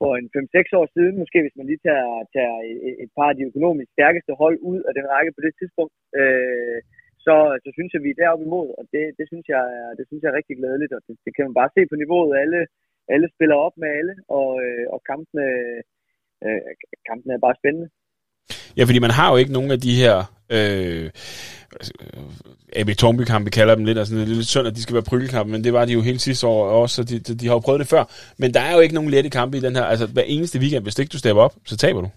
for 0.00 0.10
en 0.20 0.26
5-6 0.36 0.78
år 0.80 0.86
siden, 0.96 1.14
måske 1.22 1.38
hvis 1.42 1.58
man 1.58 1.66
lige 1.70 1.84
tager, 1.88 2.10
tager 2.36 2.56
et, 2.88 2.94
et 3.04 3.10
par 3.16 3.28
af 3.30 3.36
de 3.36 3.48
økonomisk 3.50 3.90
stærkeste 3.96 4.32
hold 4.42 4.56
ud 4.70 4.80
af 4.88 4.92
den 4.98 5.06
række 5.12 5.32
på 5.34 5.40
det 5.46 5.52
tidspunkt, 5.60 5.94
øh, 6.20 6.78
så, 7.28 7.36
øh, 7.52 7.56
så 7.64 7.70
synes 7.76 7.90
jeg, 7.92 8.02
vi 8.04 8.10
er 8.12 8.20
deroppe 8.22 8.44
imod, 8.48 8.68
og 8.78 8.84
det, 8.92 9.04
det, 9.18 9.26
synes 9.30 9.46
jeg, 9.54 9.64
det 9.98 10.04
synes 10.06 10.20
jeg 10.22 10.30
er 10.30 10.38
rigtig 10.40 10.56
glædeligt, 10.60 10.92
og 10.96 11.00
det, 11.06 11.14
det 11.24 11.32
kan 11.34 11.44
man 11.46 11.58
bare 11.60 11.74
se 11.76 11.82
på 11.90 11.96
niveauet. 12.02 12.32
Alle, 12.42 12.60
alle 13.14 13.28
spiller 13.34 13.56
op 13.66 13.76
med 13.82 13.90
alle, 13.98 14.14
og, 14.38 14.48
øh, 14.64 14.84
og 14.94 14.98
kampene, 15.10 15.46
øh, 16.46 16.60
kampene 17.08 17.32
er 17.34 17.44
bare 17.46 17.60
spændende. 17.60 17.88
Ja, 18.76 18.82
fordi 18.88 19.00
man 19.06 19.16
har 19.18 19.28
jo 19.30 19.36
ikke 19.40 19.56
nogen 19.56 19.70
af 19.76 19.80
de 19.86 19.94
her 20.02 20.14
øh, 20.56 21.06
AB 22.80 22.90
Tornby 23.00 23.22
vi 23.44 23.50
kalder 23.50 23.74
dem 23.74 23.84
lidt, 23.84 23.98
altså 23.98 24.14
det 24.14 24.22
er 24.22 24.26
lidt 24.26 24.46
synd, 24.54 24.66
at 24.66 24.76
de 24.76 24.82
skal 24.82 24.94
være 24.94 25.10
prykkelkampe, 25.10 25.52
men 25.52 25.64
det 25.64 25.72
var 25.72 25.84
de 25.84 25.92
jo 25.92 26.00
hele 26.00 26.18
sidste 26.18 26.46
år 26.46 26.62
også, 26.82 26.96
så 26.96 27.02
de, 27.10 27.18
de, 27.18 27.34
de 27.40 27.46
har 27.46 27.54
jo 27.54 27.58
prøvet 27.58 27.80
det 27.80 27.88
før. 27.88 28.04
Men 28.38 28.54
der 28.54 28.60
er 28.60 28.72
jo 28.74 28.80
ikke 28.80 28.94
nogen 28.94 29.10
lette 29.10 29.30
kampe 29.30 29.56
i 29.56 29.60
den 29.60 29.76
her, 29.76 29.84
altså 29.84 30.06
hver 30.06 30.22
eneste 30.22 30.58
weekend, 30.58 30.82
hvis 30.82 30.98
ikke 30.98 31.10
du 31.10 31.18
stepper 31.18 31.42
op, 31.42 31.54
så 31.66 31.76
taber 31.76 32.00
du. 32.00 32.10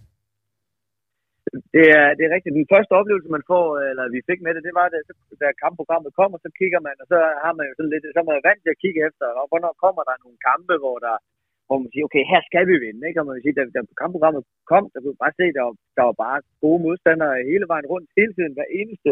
Det 1.76 1.86
er, 2.00 2.08
det 2.18 2.24
er 2.26 2.34
rigtigt. 2.36 2.58
Den 2.60 2.72
første 2.74 2.94
oplevelse, 3.00 3.36
man 3.38 3.48
får, 3.52 3.66
øh, 3.80 3.90
eller 3.92 4.06
vi 4.16 4.28
fik 4.30 4.40
med 4.42 4.54
det, 4.56 4.64
det 4.68 4.76
var, 4.80 4.88
det, 4.94 5.02
da 5.42 5.48
kampprogrammet 5.64 6.18
kommer, 6.20 6.38
så 6.38 6.50
kigger 6.60 6.82
man, 6.88 6.96
og 7.02 7.08
så 7.12 7.18
har 7.44 7.54
man 7.58 7.66
jo 7.70 7.74
sådan 7.76 7.94
lidt, 7.94 8.06
så 8.14 8.20
er 8.22 8.30
man 8.30 8.48
vant 8.50 8.62
til 8.64 8.74
at 8.76 8.82
kigge 8.84 9.00
efter, 9.08 9.28
og 9.40 9.46
hvornår 9.50 9.82
kommer 9.84 10.04
der 10.10 10.24
nogle 10.24 10.38
kampe, 10.50 10.74
hvor 10.84 10.98
der, 11.08 11.16
hvor 11.68 11.78
man 11.82 11.90
siger, 11.92 12.06
okay, 12.08 12.24
her 12.32 12.42
skal 12.50 12.66
vi 12.70 12.76
vinde, 12.86 13.04
ikke? 13.08 13.20
Og 13.20 13.26
man 13.26 13.36
vil 13.36 13.46
sige, 13.46 13.58
da, 13.58 13.64
da 13.76 13.82
kampprogrammet 14.02 14.44
kom, 14.72 14.84
der 14.94 15.00
kunne 15.02 15.22
bare 15.24 15.38
se, 15.40 15.46
der 15.58 15.64
var, 15.68 15.76
der 15.98 16.04
var 16.10 16.16
bare 16.26 16.40
gode 16.64 16.80
modstandere 16.86 17.48
hele 17.52 17.66
vejen 17.74 17.88
rundt, 17.94 18.08
hele 18.20 18.34
tiden, 18.38 18.54
hver 18.58 18.70
eneste, 18.80 19.12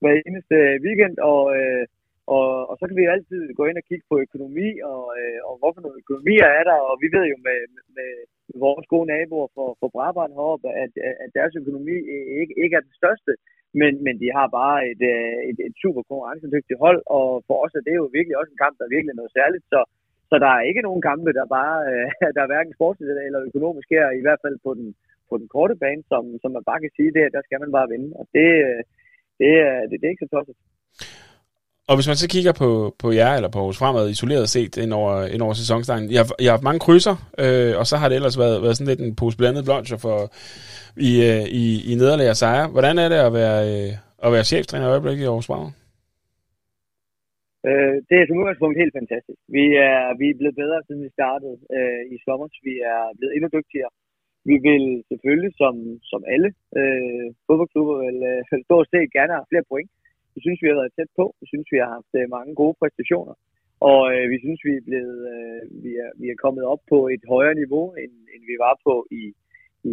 hver 0.00 0.14
eneste 0.28 0.56
øh, 0.68 0.76
weekend, 0.86 1.16
og, 1.32 1.42
øh, 1.58 1.84
og, 2.36 2.46
og 2.70 2.74
så 2.78 2.84
kan 2.86 2.96
vi 2.96 3.06
jo 3.06 3.14
altid 3.16 3.40
gå 3.58 3.64
ind 3.66 3.78
og 3.80 3.86
kigge 3.88 4.06
på 4.10 4.16
økonomi, 4.26 4.68
og, 4.92 5.02
øh, 5.20 5.38
og 5.48 5.54
hvorfor 5.60 5.80
nogle 5.80 6.00
økonomier 6.02 6.48
er 6.58 6.64
der, 6.70 6.78
og 6.88 6.94
vi 7.02 7.08
ved 7.16 7.24
jo 7.32 7.36
med, 7.46 7.58
med, 7.74 7.84
med 7.98 8.10
vores 8.54 8.86
gode 8.92 9.06
naboer 9.12 9.48
for, 9.56 9.68
for 9.80 9.88
Brabant 9.94 10.32
heroppe, 10.38 10.68
at, 10.84 10.92
at 11.24 11.30
deres 11.38 11.54
økonomi 11.60 11.96
ikke, 12.40 12.54
ikke 12.62 12.76
er 12.76 12.84
den 12.88 12.94
største, 13.00 13.32
men, 13.80 13.92
men 14.04 14.14
de 14.22 14.28
har 14.36 14.46
bare 14.60 14.78
et, 14.90 15.02
øh, 15.14 15.38
et, 15.50 15.58
et 15.68 15.74
super 15.82 16.02
konkurrencedygtigt 16.10 16.82
hold, 16.84 17.00
og 17.16 17.28
for 17.46 17.56
os 17.64 17.74
er 17.78 17.84
det 17.88 17.94
jo 18.00 18.04
virkelig 18.16 18.36
også 18.36 18.52
en 18.52 18.62
kamp, 18.64 18.74
der 18.78 18.84
er 18.84 18.94
virkelig 18.96 19.14
noget 19.16 19.32
særligt, 19.38 19.64
så, 19.72 19.80
så 20.30 20.34
der 20.44 20.50
er 20.56 20.68
ikke 20.70 20.86
nogen 20.86 21.02
kampe, 21.10 21.30
der 21.38 21.54
bare 21.58 21.76
øh, 21.90 22.06
der 22.34 22.40
er 22.42 22.50
hverken 22.52 22.72
sportsligt 22.74 23.10
eller 23.10 23.48
økonomisk 23.50 23.88
her, 23.96 24.06
i 24.10 24.22
hvert 24.24 24.42
fald 24.44 24.56
på 24.66 24.70
den, 24.78 24.88
på 25.30 25.34
den 25.40 25.48
korte 25.54 25.76
bane, 25.82 26.02
som, 26.12 26.22
som 26.42 26.50
man 26.56 26.64
bare 26.70 26.80
kan 26.80 26.92
sige, 26.96 27.14
det, 27.16 27.34
der 27.36 27.42
skal 27.44 27.60
man 27.60 27.72
bare 27.76 27.90
vinde, 27.94 28.10
og 28.20 28.24
det, 28.36 28.48
øh, 28.68 28.80
det, 29.40 29.50
det, 29.88 29.96
det 30.00 30.06
er 30.06 30.14
ikke 30.14 30.24
så 30.26 30.30
tosset. 30.34 30.56
Og 31.88 31.94
hvis 31.96 32.08
man 32.10 32.20
så 32.22 32.28
kigger 32.34 32.54
på, 32.62 32.70
på 33.02 33.08
jer, 33.20 33.32
eller 33.36 33.50
på 33.54 33.60
vores 33.66 33.78
fremad 33.80 34.04
isoleret 34.10 34.46
set 34.54 34.74
ind 34.84 34.92
over, 35.00 35.14
ind 35.34 35.42
over 35.46 35.54
sæsonsdagen, 35.62 36.04
jeg, 36.16 36.24
jeg 36.42 36.48
har 36.50 36.56
haft 36.56 36.68
mange 36.68 36.84
krydser, 36.86 37.16
øh, 37.44 37.72
og 37.80 37.84
så 37.90 37.94
har 38.00 38.08
det 38.08 38.16
ellers 38.18 38.38
været, 38.42 38.56
været 38.64 38.76
sådan 38.76 38.90
lidt 38.90 39.02
en 39.06 39.16
pose 39.20 39.36
blandet 39.40 39.64
bloncher 39.68 39.98
for, 40.06 40.16
i, 41.08 41.12
øh, 41.30 41.44
i, 41.62 41.64
i 41.90 41.92
nederlag 42.00 42.28
og 42.34 42.38
sejre. 42.42 42.66
Hvordan 42.74 42.96
er 43.04 43.08
det 43.12 43.20
at 43.28 43.32
være, 43.40 43.58
øh, 43.72 43.90
at 44.24 44.30
være 44.34 44.50
cheftræner 44.52 44.86
i 44.86 44.92
øjeblikket 44.94 45.22
i 45.24 45.28
Aarhus 45.28 45.48
Fremad? 45.50 45.70
Øh, 47.68 47.94
det 48.08 48.16
er 48.16 48.24
som 48.26 48.40
udgangspunkt 48.40 48.80
helt 48.82 48.94
fantastisk. 49.00 49.40
Vi 49.56 49.64
er, 49.88 50.00
vi 50.20 50.26
er 50.30 50.38
blevet 50.40 50.56
bedre, 50.62 50.78
siden 50.86 51.02
vi 51.06 51.16
startede 51.18 51.56
øh, 51.76 52.02
i 52.14 52.16
sommer. 52.26 52.46
Vi 52.68 52.74
er 52.92 53.00
blevet 53.18 53.32
endnu 53.36 53.48
dygtigere. 53.58 53.92
Vi 54.50 54.56
vil 54.68 54.84
selvfølgelig, 55.10 55.52
som, 55.62 55.74
som 56.10 56.20
alle 56.34 56.50
øh, 56.80 57.26
fodboldklubber, 57.46 57.96
vil 58.06 58.18
øh, 58.32 58.62
stort 58.68 58.86
set 58.92 59.14
gerne 59.16 59.32
have 59.36 59.50
flere 59.52 59.68
point. 59.72 59.90
Vi 60.36 60.40
synes, 60.44 60.58
vi 60.62 60.68
har 60.70 60.80
været 60.80 60.96
tæt 60.96 61.10
på. 61.20 61.24
Vi 61.40 61.46
synes, 61.52 61.68
vi 61.74 61.78
har 61.82 61.90
haft 61.96 62.12
øh, 62.20 62.24
mange 62.36 62.52
gode 62.60 62.76
præstationer. 62.80 63.34
Og 63.90 64.00
øh, 64.14 64.24
vi 64.32 64.38
synes, 64.44 64.60
vi 64.68 64.72
er, 64.76 64.84
blevet, 64.88 65.20
øh, 65.34 65.60
vi, 65.84 65.92
er, 66.04 66.10
vi 66.20 66.26
er 66.30 66.42
kommet 66.44 66.64
op 66.72 66.82
på 66.92 66.98
et 67.14 67.22
højere 67.34 67.56
niveau, 67.62 67.86
end, 68.02 68.12
end 68.32 68.42
vi 68.50 68.56
var 68.64 68.74
på 68.86 68.94
i, 69.20 69.22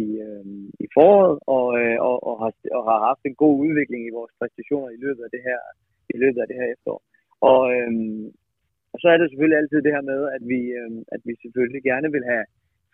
i, 0.00 0.04
øh, 0.26 0.44
i 0.84 0.86
foråret, 0.94 1.36
og, 1.56 1.66
øh, 1.80 1.98
og, 2.08 2.16
og, 2.28 2.34
har, 2.42 2.52
og 2.78 2.82
har 2.90 2.98
haft 3.08 3.22
en 3.24 3.36
god 3.44 3.54
udvikling 3.66 4.02
i 4.04 4.16
vores 4.18 4.32
præstationer 4.38 4.90
i 4.92 5.02
løbet 5.04 5.22
af 5.26 5.30
det 5.34 5.42
her, 5.48 5.60
i 6.14 6.16
løbet 6.22 6.40
af 6.42 6.48
det 6.48 6.56
her 6.60 6.68
efterår. 6.74 7.02
Og, 7.50 7.62
øh, 7.74 7.92
og 8.92 8.98
så 9.02 9.06
er 9.12 9.16
det 9.18 9.26
selvfølgelig 9.30 9.58
altid 9.60 9.78
det 9.82 9.96
her 9.96 10.04
med, 10.12 10.20
at 10.36 10.42
vi, 10.52 10.60
øh, 10.80 10.90
at 11.14 11.20
vi 11.28 11.32
selvfølgelig 11.44 11.82
gerne 11.90 12.08
vil 12.14 12.24
have 12.32 12.44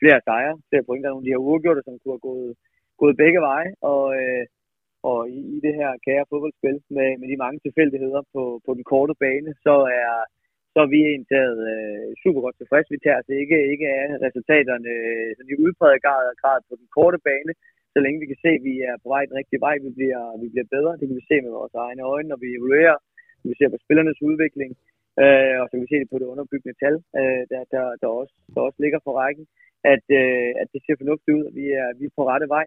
flere 0.01 0.21
sejre, 0.29 0.55
flere 0.69 0.87
point. 0.87 1.03
Der 1.03 1.09
er 1.09 1.15
nogle 1.15 1.25
af 1.25 1.29
de 1.29 1.35
her 1.35 1.47
uafgjorte, 1.47 1.83
som 1.85 1.95
kunne 1.99 2.17
have 2.17 2.29
gået, 2.31 2.53
gået 3.03 3.21
begge 3.23 3.41
veje. 3.49 3.71
Og, 3.93 4.05
øh, 4.21 4.45
og 5.11 5.21
i, 5.37 5.39
i 5.57 5.59
det 5.67 5.75
her 5.81 5.91
kære 6.07 6.29
fodboldspil 6.31 6.79
med, 6.97 7.09
med 7.21 7.27
de 7.33 7.43
mange 7.45 7.59
tilfældigheder 7.67 8.23
på, 8.35 8.43
på 8.67 8.71
den 8.77 8.85
korte 8.93 9.15
bane, 9.23 9.51
så 9.67 9.75
er, 10.03 10.15
så 10.73 10.79
er 10.85 10.89
vi 10.95 11.01
indtaget 11.17 11.61
øh, 11.73 12.07
super 12.23 12.41
godt 12.45 12.57
tilfreds. 12.59 12.93
Vi 12.95 13.03
tager 13.05 13.19
altså 13.21 13.33
ikke, 13.43 13.59
ikke 13.73 13.87
af 14.01 14.07
resultaterne 14.27 14.91
øh, 14.99 15.29
sådan 15.37 15.53
i 15.55 15.61
udpræget 15.65 16.03
grad, 16.07 16.25
grad 16.43 16.59
på 16.69 16.75
den 16.81 16.89
korte 16.97 17.19
bane, 17.29 17.53
så 17.95 17.99
længe 18.05 18.21
vi 18.23 18.31
kan 18.31 18.43
se, 18.45 18.51
at 18.59 18.65
vi 18.71 18.75
er 18.91 18.95
på 19.03 19.09
vej 19.15 19.23
den 19.29 19.39
rigtige 19.41 19.65
vej, 19.67 19.75
vi 19.87 19.91
bliver, 19.99 20.23
vi 20.43 20.47
bliver 20.53 20.69
bedre. 20.77 20.93
Det 20.99 21.05
kan 21.07 21.19
vi 21.21 21.31
se 21.31 21.37
med 21.45 21.53
vores 21.59 21.75
egne 21.87 22.03
øjne, 22.15 22.29
når 22.29 22.39
vi 22.45 22.49
evaluerer 22.59 22.99
vi 23.49 23.55
ser 23.59 23.69
på 23.73 23.79
spillernes 23.85 24.21
udvikling, 24.29 24.71
øh, 25.23 25.57
og 25.61 25.65
så 25.67 25.73
kan 25.75 25.85
vi 25.85 25.93
se 25.93 26.03
det 26.03 26.13
på 26.13 26.19
det 26.21 26.31
underbyggende 26.33 26.79
tal, 26.83 26.97
øh, 27.21 27.43
der, 27.51 27.61
der, 27.75 27.85
der, 28.03 28.09
også, 28.21 28.35
der 28.55 28.61
også 28.69 28.79
ligger 28.85 29.01
på 29.07 29.13
rækken, 29.21 29.45
at, 29.95 30.05
øh, 30.21 30.51
at 30.61 30.69
det 30.73 30.81
ser 30.83 31.01
fornuftigt 31.01 31.37
ud, 31.39 31.45
at 31.49 31.55
vi 31.61 31.67
er, 31.83 31.89
vi 31.99 32.05
er 32.07 32.17
på 32.19 32.25
rette 32.31 32.49
vej. 32.57 32.67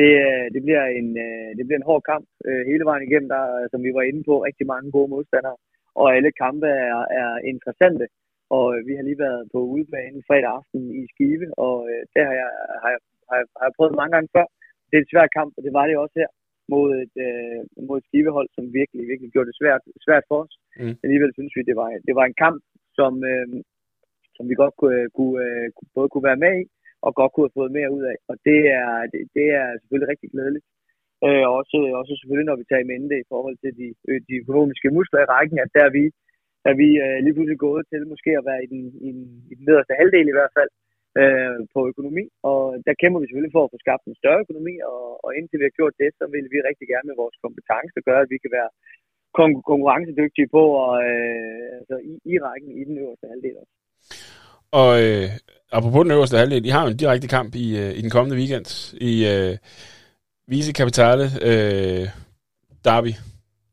Det, 0.00 0.12
øh, 0.26 0.46
det, 0.54 0.60
bliver 0.66 0.84
en, 1.00 1.08
øh, 1.26 1.48
det 1.56 1.64
bliver 1.66 1.80
en 1.80 1.90
hård 1.90 2.02
kamp 2.10 2.26
øh, 2.48 2.62
hele 2.70 2.84
vejen 2.88 3.04
igennem, 3.06 3.28
der, 3.34 3.44
som 3.72 3.80
vi 3.86 3.90
var 3.98 4.04
inde 4.10 4.22
på, 4.28 4.34
rigtig 4.48 4.66
mange 4.72 4.88
gode 4.96 5.10
modstandere, 5.14 5.56
og 6.00 6.06
alle 6.16 6.32
kampe 6.42 6.68
er, 6.88 7.00
er 7.22 7.30
interessante. 7.52 8.06
Og 8.58 8.66
vi 8.88 8.92
har 8.96 9.04
lige 9.06 9.24
været 9.26 9.42
på 9.54 9.58
udebane 9.74 10.20
fredag 10.28 10.50
aften 10.58 10.82
i 11.00 11.02
Skive, 11.12 11.46
og 11.66 11.76
det 12.12 12.20
har 12.28 12.34
jeg, 12.42 12.50
har, 12.82 12.90
jeg, 12.94 13.00
har, 13.28 13.36
jeg, 13.40 13.46
har 13.58 13.64
jeg 13.68 13.76
prøvet 13.76 14.00
mange 14.00 14.12
gange 14.14 14.28
før. 14.36 14.46
Det 14.88 14.94
er 14.96 15.02
et 15.02 15.12
svært 15.12 15.30
kamp, 15.38 15.50
og 15.56 15.62
det 15.66 15.72
var 15.78 15.84
det 15.86 15.96
også 15.96 16.16
her 16.22 16.30
mod 16.74 16.88
et, 17.04 17.16
øh, 17.26 17.60
mod 17.88 17.96
et 17.98 18.08
skivehold, 18.08 18.48
som 18.56 18.64
virkelig, 18.80 19.02
virkelig 19.10 19.30
gjorde 19.32 19.48
det 19.50 19.60
svært, 19.60 19.82
svært 20.06 20.24
for 20.28 20.38
os. 20.44 20.54
Mm. 20.80 20.96
Alligevel 21.04 21.32
synes 21.34 21.52
vi, 21.56 21.62
det 21.70 21.76
var, 21.80 21.88
det 22.08 22.14
var 22.18 22.24
en 22.26 22.40
kamp, 22.44 22.60
som, 22.98 23.12
øh, 23.30 23.48
som 24.36 24.44
vi 24.50 24.54
godt 24.62 24.74
kunne, 24.80 25.02
kunne, 25.16 25.36
øh, 25.46 25.66
både 25.96 26.08
kunne 26.10 26.28
være 26.30 26.42
med 26.44 26.54
i, 26.62 26.64
og 27.06 27.10
godt 27.18 27.30
kunne 27.32 27.46
have 27.46 27.58
fået 27.60 27.76
mere 27.78 27.90
ud 27.96 28.04
af. 28.12 28.16
Og 28.30 28.36
det 28.48 28.60
er, 28.80 28.90
det, 29.12 29.20
det 29.36 29.46
er 29.60 29.66
selvfølgelig 29.80 30.10
rigtig 30.12 30.30
glædeligt. 30.34 30.66
Øh, 31.26 31.46
også, 31.58 31.76
også 32.00 32.12
selvfølgelig, 32.20 32.50
når 32.50 32.60
vi 32.60 32.68
tager 32.68 32.84
i 32.84 32.90
mente 32.92 33.16
i 33.18 33.28
forhold 33.32 33.56
til 33.62 33.72
de, 33.80 33.88
øh, 34.08 34.20
de 34.28 34.34
økonomiske 34.42 34.88
muskler 34.96 35.20
i 35.22 35.30
rækken, 35.34 35.56
at 35.64 35.70
der 35.76 35.82
er 35.88 35.92
vi, 35.98 36.04
er 36.70 36.74
vi 36.82 36.88
øh, 37.04 37.18
lige 37.24 37.34
pludselig 37.34 37.60
gået 37.66 37.84
til 37.90 38.02
måske 38.12 38.30
at 38.38 38.46
være 38.50 38.60
i 38.66 38.68
den, 38.72 38.82
i 39.08 39.10
den, 39.16 39.24
i 39.50 39.54
den 39.58 39.64
nederste 39.68 39.98
halvdel 40.00 40.26
i 40.28 40.36
hvert 40.38 40.54
fald, 40.58 40.70
øh, 41.20 41.58
på 41.74 41.80
økonomi, 41.92 42.24
og 42.50 42.62
der 42.86 43.00
kæmper 43.00 43.20
vi 43.20 43.26
selvfølgelig 43.26 43.56
for 43.56 43.64
at 43.64 43.72
få 43.74 43.78
skabt 43.84 44.04
en 44.04 44.20
større 44.20 44.42
økonomi, 44.44 44.74
og, 44.92 45.02
og 45.24 45.30
indtil 45.38 45.58
vi 45.60 45.68
har 45.68 45.78
gjort 45.78 46.00
det, 46.02 46.10
så 46.18 46.24
vil 46.34 46.46
vi 46.52 46.66
rigtig 46.68 46.86
gerne 46.92 47.08
med 47.08 47.20
vores 47.22 47.36
kompetence 47.44 47.98
gøre, 48.08 48.22
at 48.24 48.32
vi 48.34 48.38
kan 48.44 48.52
være 48.58 48.70
konkurrencedygtige 49.68 50.48
på 50.56 50.62
og, 50.84 50.94
øh, 51.08 51.66
altså 51.78 51.96
i, 52.10 52.12
i 52.32 52.34
rækken 52.46 52.70
i 52.80 52.82
den 52.88 52.96
øverste 53.02 53.26
halvdel 53.32 53.56
også. 53.62 53.74
Og 54.72 55.02
øh, 55.02 55.30
apropos 55.72 56.04
den 56.04 56.10
øverste 56.10 56.38
halvdel, 56.38 56.66
I 56.66 56.68
har 56.68 56.82
jo 56.82 56.88
en 56.88 56.96
direkte 56.96 57.28
kamp 57.28 57.54
i, 57.54 57.76
øh, 57.78 57.98
i 57.98 58.02
den 58.02 58.10
kommende 58.10 58.36
weekend 58.36 58.94
i 59.00 59.26
øh, 59.26 59.56
Vise 60.48 60.72
Capitale 60.72 61.30
øh, 61.42 62.08
Derby, 62.84 63.14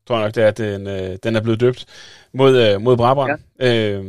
tror 0.06 0.16
jeg 0.16 0.24
nok, 0.24 0.34
det 0.34 0.42
er, 0.42 0.48
at 0.48 0.58
den, 0.58 0.86
øh, 0.86 1.18
den 1.22 1.36
er 1.36 1.40
blevet 1.40 1.60
døbt, 1.60 1.86
mod, 2.34 2.56
øh, 2.56 2.80
mod 2.80 2.96
Brabant. 2.96 3.40
Ja. 3.60 3.92
Øh, 3.92 4.06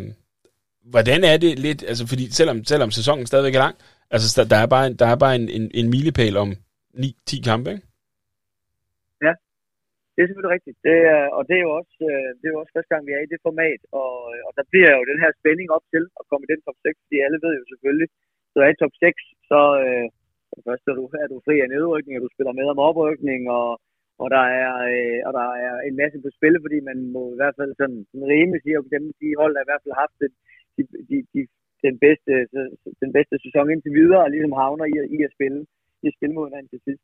hvordan 0.86 1.24
er 1.24 1.38
det 1.38 1.60
lidt, 1.60 1.84
altså 1.88 2.08
fordi 2.08 2.32
selvom, 2.32 2.66
selvom 2.66 2.92
sæsonen 2.92 3.26
stadigvæk 3.28 3.56
er 3.56 3.60
lang, 3.60 3.76
altså 4.12 4.44
der 4.44 4.56
er 4.56 4.66
bare, 4.66 4.94
der 4.94 5.06
er 5.06 5.16
bare 5.16 5.36
en, 5.36 5.50
en, 5.50 5.72
en 5.74 5.90
milepæl 5.90 6.38
om 6.38 6.56
9-10 6.98 7.42
kampe, 7.42 7.72
ikke? 7.72 7.84
Det 10.20 10.24
er 10.24 10.32
selvfølgelig 10.32 10.56
rigtigt. 10.58 10.78
Det 10.88 10.98
er, 11.16 11.24
og 11.38 11.42
det 11.48 11.56
er, 11.58 11.64
jo 11.68 11.72
også, 11.82 11.98
øh, 12.12 12.30
det 12.38 12.46
er 12.46 12.54
jo 12.54 12.62
også 12.62 12.76
første 12.76 12.92
gang, 12.92 13.04
vi 13.08 13.14
er 13.16 13.24
i 13.24 13.32
det 13.34 13.42
format, 13.48 13.82
og, 14.02 14.14
og 14.48 14.52
der 14.58 14.66
bliver 14.72 14.92
jo 14.98 15.10
den 15.12 15.20
her 15.24 15.32
spænding 15.40 15.70
op 15.76 15.86
til 15.94 16.04
at 16.20 16.28
komme 16.30 16.44
i 16.46 16.52
den 16.52 16.62
top 16.66 16.78
6, 16.84 17.04
fordi 17.06 17.18
alle 17.26 17.40
ved 17.46 17.54
jo 17.60 17.66
selvfølgelig, 17.72 18.10
så 18.52 18.58
er 18.60 18.70
i 18.72 18.80
top 18.82 18.96
6, 19.00 19.22
så 19.52 19.62
øh, 19.84 20.06
først 20.68 20.84
er 20.90 20.96
du, 21.00 21.04
er 21.24 21.28
du 21.34 21.38
fri 21.46 21.56
af 21.64 21.70
nedrykning, 21.76 22.16
og 22.16 22.24
du 22.24 22.32
spiller 22.32 22.54
med 22.60 22.68
om 22.74 22.84
oprykning, 22.88 23.42
og, 23.60 23.70
og, 24.22 24.28
der 24.36 24.46
er, 24.64 24.74
øh, 24.94 25.20
og 25.28 25.32
der 25.40 25.48
er 25.66 25.74
en 25.90 25.96
masse 26.02 26.18
på 26.24 26.30
spil, 26.38 26.56
fordi 26.66 26.78
man 26.90 26.98
må 27.16 27.22
i 27.34 27.40
hvert 27.40 27.58
fald 27.60 27.72
sådan, 27.82 28.02
sådan 28.10 28.30
rimelig 28.34 28.60
sige, 28.62 28.78
at 28.78 28.94
dem, 28.96 29.04
de 29.22 29.40
hold, 29.42 29.54
der 29.56 29.64
i 29.64 29.70
hvert 29.70 29.84
fald 29.84 29.96
har 29.96 30.04
haft 30.06 30.18
det, 30.24 30.32
de, 30.76 30.82
de, 31.10 31.18
de, 31.34 31.42
den, 31.86 31.96
bedste, 32.06 32.34
den 33.04 33.12
bedste 33.18 33.36
sæson 33.46 33.72
indtil 33.74 33.94
videre, 34.02 34.24
og 34.26 34.32
ligesom 34.36 34.54
havner 34.62 34.86
i, 34.94 34.96
i 35.16 35.20
at 35.28 35.34
spille, 35.36 35.60
i 36.04 36.06
at 36.12 36.16
spille 36.18 36.36
mod 36.36 36.48
hinanden 36.48 36.72
til 36.74 36.82
sidst. 36.88 37.04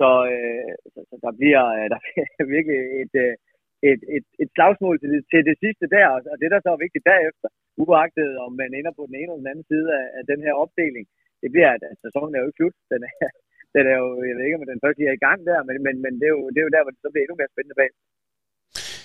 Så, 0.00 0.10
øh, 0.32 0.72
så, 0.92 1.00
så 1.10 1.16
der, 1.24 1.32
bliver, 1.40 1.64
øh, 1.76 1.86
der 1.92 1.98
bliver 2.04 2.28
virkelig 2.56 2.80
et, 3.02 3.14
øh, 3.24 3.34
et, 3.90 4.00
et, 4.16 4.26
et 4.42 4.50
slagsmål 4.56 4.96
til 4.98 5.10
det, 5.14 5.20
til 5.32 5.40
det 5.48 5.56
sidste 5.64 5.86
der, 5.96 6.06
og 6.32 6.36
det 6.42 6.48
der 6.52 6.60
så 6.62 6.70
er 6.72 6.84
vigtigt 6.84 7.08
derefter, 7.12 7.48
uagtet 7.84 8.30
om 8.44 8.52
man 8.60 8.70
ender 8.78 8.92
på 8.98 9.02
den 9.08 9.16
ene 9.20 9.30
eller 9.30 9.42
den 9.42 9.52
anden 9.52 9.66
side 9.72 9.88
af, 10.00 10.06
af 10.18 10.22
den 10.30 10.40
her 10.46 10.54
opdeling, 10.62 11.06
det 11.42 11.48
bliver, 11.54 11.70
at 11.76 11.82
sæsonen 12.04 12.32
er 12.34 12.40
jo 12.40 12.48
ikke 12.48 12.60
slut. 12.60 12.76
Den 12.92 13.00
er, 13.08 13.14
den 13.76 13.84
er 13.92 13.96
jo, 14.02 14.08
jeg 14.28 14.34
ved 14.36 14.44
ikke, 14.46 14.60
om 14.60 14.70
den 14.72 14.82
første 14.84 15.00
er 15.10 15.16
i 15.16 15.24
gang 15.26 15.40
der, 15.48 15.58
men, 15.68 15.76
men, 15.86 15.94
men 16.04 16.12
det, 16.20 16.26
er 16.30 16.34
jo, 16.36 16.42
det 16.52 16.58
er 16.60 16.66
jo 16.68 16.74
der, 16.74 16.82
hvor 16.84 16.92
det 16.94 17.02
så 17.02 17.10
bliver 17.10 17.24
endnu 17.24 17.38
mere 17.40 17.54
spændende 17.54 17.80
bag. 17.80 17.90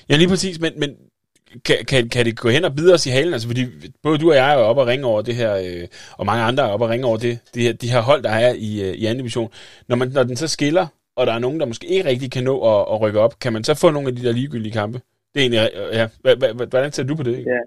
Ja, 0.10 0.15
lige 0.17 0.32
præcis, 0.34 0.56
men, 0.63 0.73
men 0.82 0.91
kan, 1.68 1.78
kan, 1.90 2.10
kan 2.14 2.26
det 2.26 2.40
gå 2.44 2.50
hen 2.50 2.64
og 2.70 2.76
bide 2.78 2.94
os 2.94 3.08
i 3.08 3.16
halen? 3.18 3.34
Altså, 3.34 3.48
fordi 3.48 3.64
både 4.04 4.18
du 4.18 4.30
og 4.30 4.36
jeg 4.36 4.50
er 4.54 4.58
oppe 4.70 4.82
og 4.82 4.88
ringe 4.88 5.06
over 5.12 5.22
det 5.22 5.36
her, 5.42 5.52
øh, 5.66 5.86
og 6.20 6.26
mange 6.30 6.44
andre 6.50 6.64
er 6.64 6.72
oppe 6.74 6.86
og 6.86 6.90
ringe 6.90 7.08
over 7.10 7.20
det, 7.26 7.34
det 7.54 7.62
her, 7.66 7.74
de 7.74 7.92
her 7.94 8.02
hold, 8.10 8.22
der 8.28 8.34
er 8.46 8.52
i, 8.70 8.72
øh, 8.86 8.94
i 9.02 9.04
anden 9.06 9.22
division. 9.24 9.50
Når, 9.90 9.96
man, 9.96 10.08
når 10.18 10.24
den 10.24 10.36
så 10.36 10.48
skiller, 10.48 10.86
og 11.18 11.24
der 11.28 11.34
er 11.34 11.40
nogen, 11.46 11.60
der 11.60 11.72
måske 11.72 11.88
ikke 11.88 12.10
rigtig 12.12 12.30
kan 12.32 12.44
nå 12.44 12.56
at, 12.72 12.82
at 12.92 13.02
rykke 13.04 13.20
op, 13.26 13.34
kan 13.44 13.54
man 13.54 13.64
så 13.64 13.74
få 13.82 13.88
nogle 13.92 14.10
af 14.10 14.16
de 14.16 14.24
der 14.26 14.38
ligegyldige 14.40 14.78
kampe? 14.82 14.98
Det 15.32 15.38
er 15.38 15.44
egentlig, 15.46 15.62
øh, 15.80 15.90
ja. 16.00 16.06
Hvordan 16.74 16.92
ser 16.92 17.04
du 17.10 17.16
på 17.16 17.24
det? 17.28 17.36
Ikke? 17.40 17.52
Ja. 17.56 17.62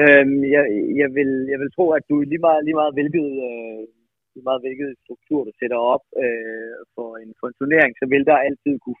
Øhm, 0.00 0.38
jeg, 0.54 0.64
jeg, 1.00 1.08
vil, 1.16 1.30
jeg 1.52 1.58
vil 1.62 1.70
tro, 1.76 1.84
at 1.98 2.04
du 2.10 2.14
lige 2.20 2.44
meget, 2.48 2.64
lige 2.66 2.78
meget 2.80 2.94
hvilket, 2.96 3.28
øh, 3.48 3.82
lige 4.34 4.46
meget 4.48 4.62
hvilket 4.64 4.90
struktur, 5.04 5.40
du 5.48 5.52
sætter 5.60 5.80
op 5.94 6.04
øh, 6.24 6.74
for, 6.94 7.08
en, 7.22 7.30
for 7.38 7.46
en 7.48 7.56
turnering, 7.60 7.92
så 8.00 8.04
vil 8.12 8.24
der 8.30 8.46
altid 8.48 8.74
kunne 8.84 9.00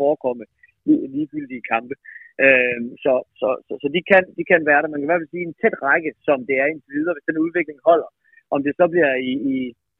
forekomme 0.00 0.44
ligegyldige 1.14 1.64
kampe. 1.72 1.94
Øh, 2.44 2.80
så 3.04 3.12
så, 3.40 3.48
så, 3.66 3.72
så 3.82 3.88
de, 3.96 4.00
kan, 4.10 4.22
de 4.38 4.44
kan 4.50 4.60
være 4.70 4.80
der. 4.82 4.88
Man 4.90 4.98
kan 4.98 5.06
i 5.06 5.10
hvert 5.10 5.22
fald 5.22 5.34
sige 5.34 5.48
en 5.48 5.58
tæt 5.60 5.76
række, 5.86 6.10
som 6.26 6.38
det 6.48 6.56
er 6.62 6.66
indtil 6.68 6.96
videre, 6.98 7.14
hvis 7.14 7.28
den 7.28 7.44
udvikling 7.46 7.78
holder. 7.88 8.10
Om 8.54 8.60
det 8.66 8.72
så 8.80 8.84
bliver 8.92 9.12
i, 9.30 9.32
i, 9.54 9.56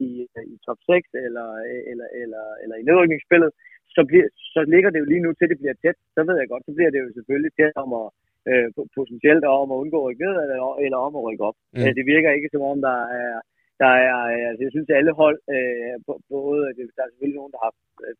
i, 0.07 0.09
i 0.53 0.55
top 0.65 0.79
6 0.87 1.07
eller, 1.25 1.47
eller, 1.91 2.07
eller, 2.21 2.43
eller 2.63 2.75
i 2.77 2.87
nedrykningsspillet, 2.87 3.51
så, 3.95 4.01
bliver, 4.09 4.27
så 4.53 4.59
ligger 4.73 4.89
det 4.91 4.99
jo 4.99 5.07
lige 5.11 5.25
nu 5.25 5.31
til, 5.33 5.49
det 5.51 5.61
bliver 5.61 5.75
tæt. 5.83 5.97
Så 6.15 6.19
ved 6.27 6.35
jeg 6.39 6.49
godt, 6.49 6.65
så 6.65 6.73
bliver 6.77 6.91
det 6.91 6.99
jo 7.03 7.09
selvfølgelig 7.17 7.53
tæt 7.53 7.75
om 7.83 7.89
at, 8.01 8.07
øh, 8.49 8.67
potentielt 8.97 9.45
om 9.61 9.71
at 9.71 9.79
undgå 9.81 9.97
at 10.01 10.07
rykke 10.07 10.23
ned 10.25 10.35
eller, 10.43 10.57
eller 10.85 10.99
om 11.07 11.13
at 11.19 11.25
rykke 11.27 11.43
op. 11.49 11.57
Mm. 11.73 11.79
Øh, 11.79 11.91
det 11.97 12.05
virker 12.13 12.29
ikke 12.37 12.53
som 12.53 12.63
om, 12.71 12.77
der 12.87 12.97
er, 13.21 13.35
der 13.83 13.91
er 14.07 14.17
altså 14.49 14.61
jeg 14.65 14.73
synes, 14.73 14.89
at 14.89 14.99
alle 14.99 15.13
hold, 15.21 15.37
øh, 15.55 15.93
både, 16.33 16.61
der 16.95 17.01
er 17.03 17.09
selvfølgelig 17.09 17.39
nogen, 17.41 17.53
der 17.55 17.61
har 17.65 17.73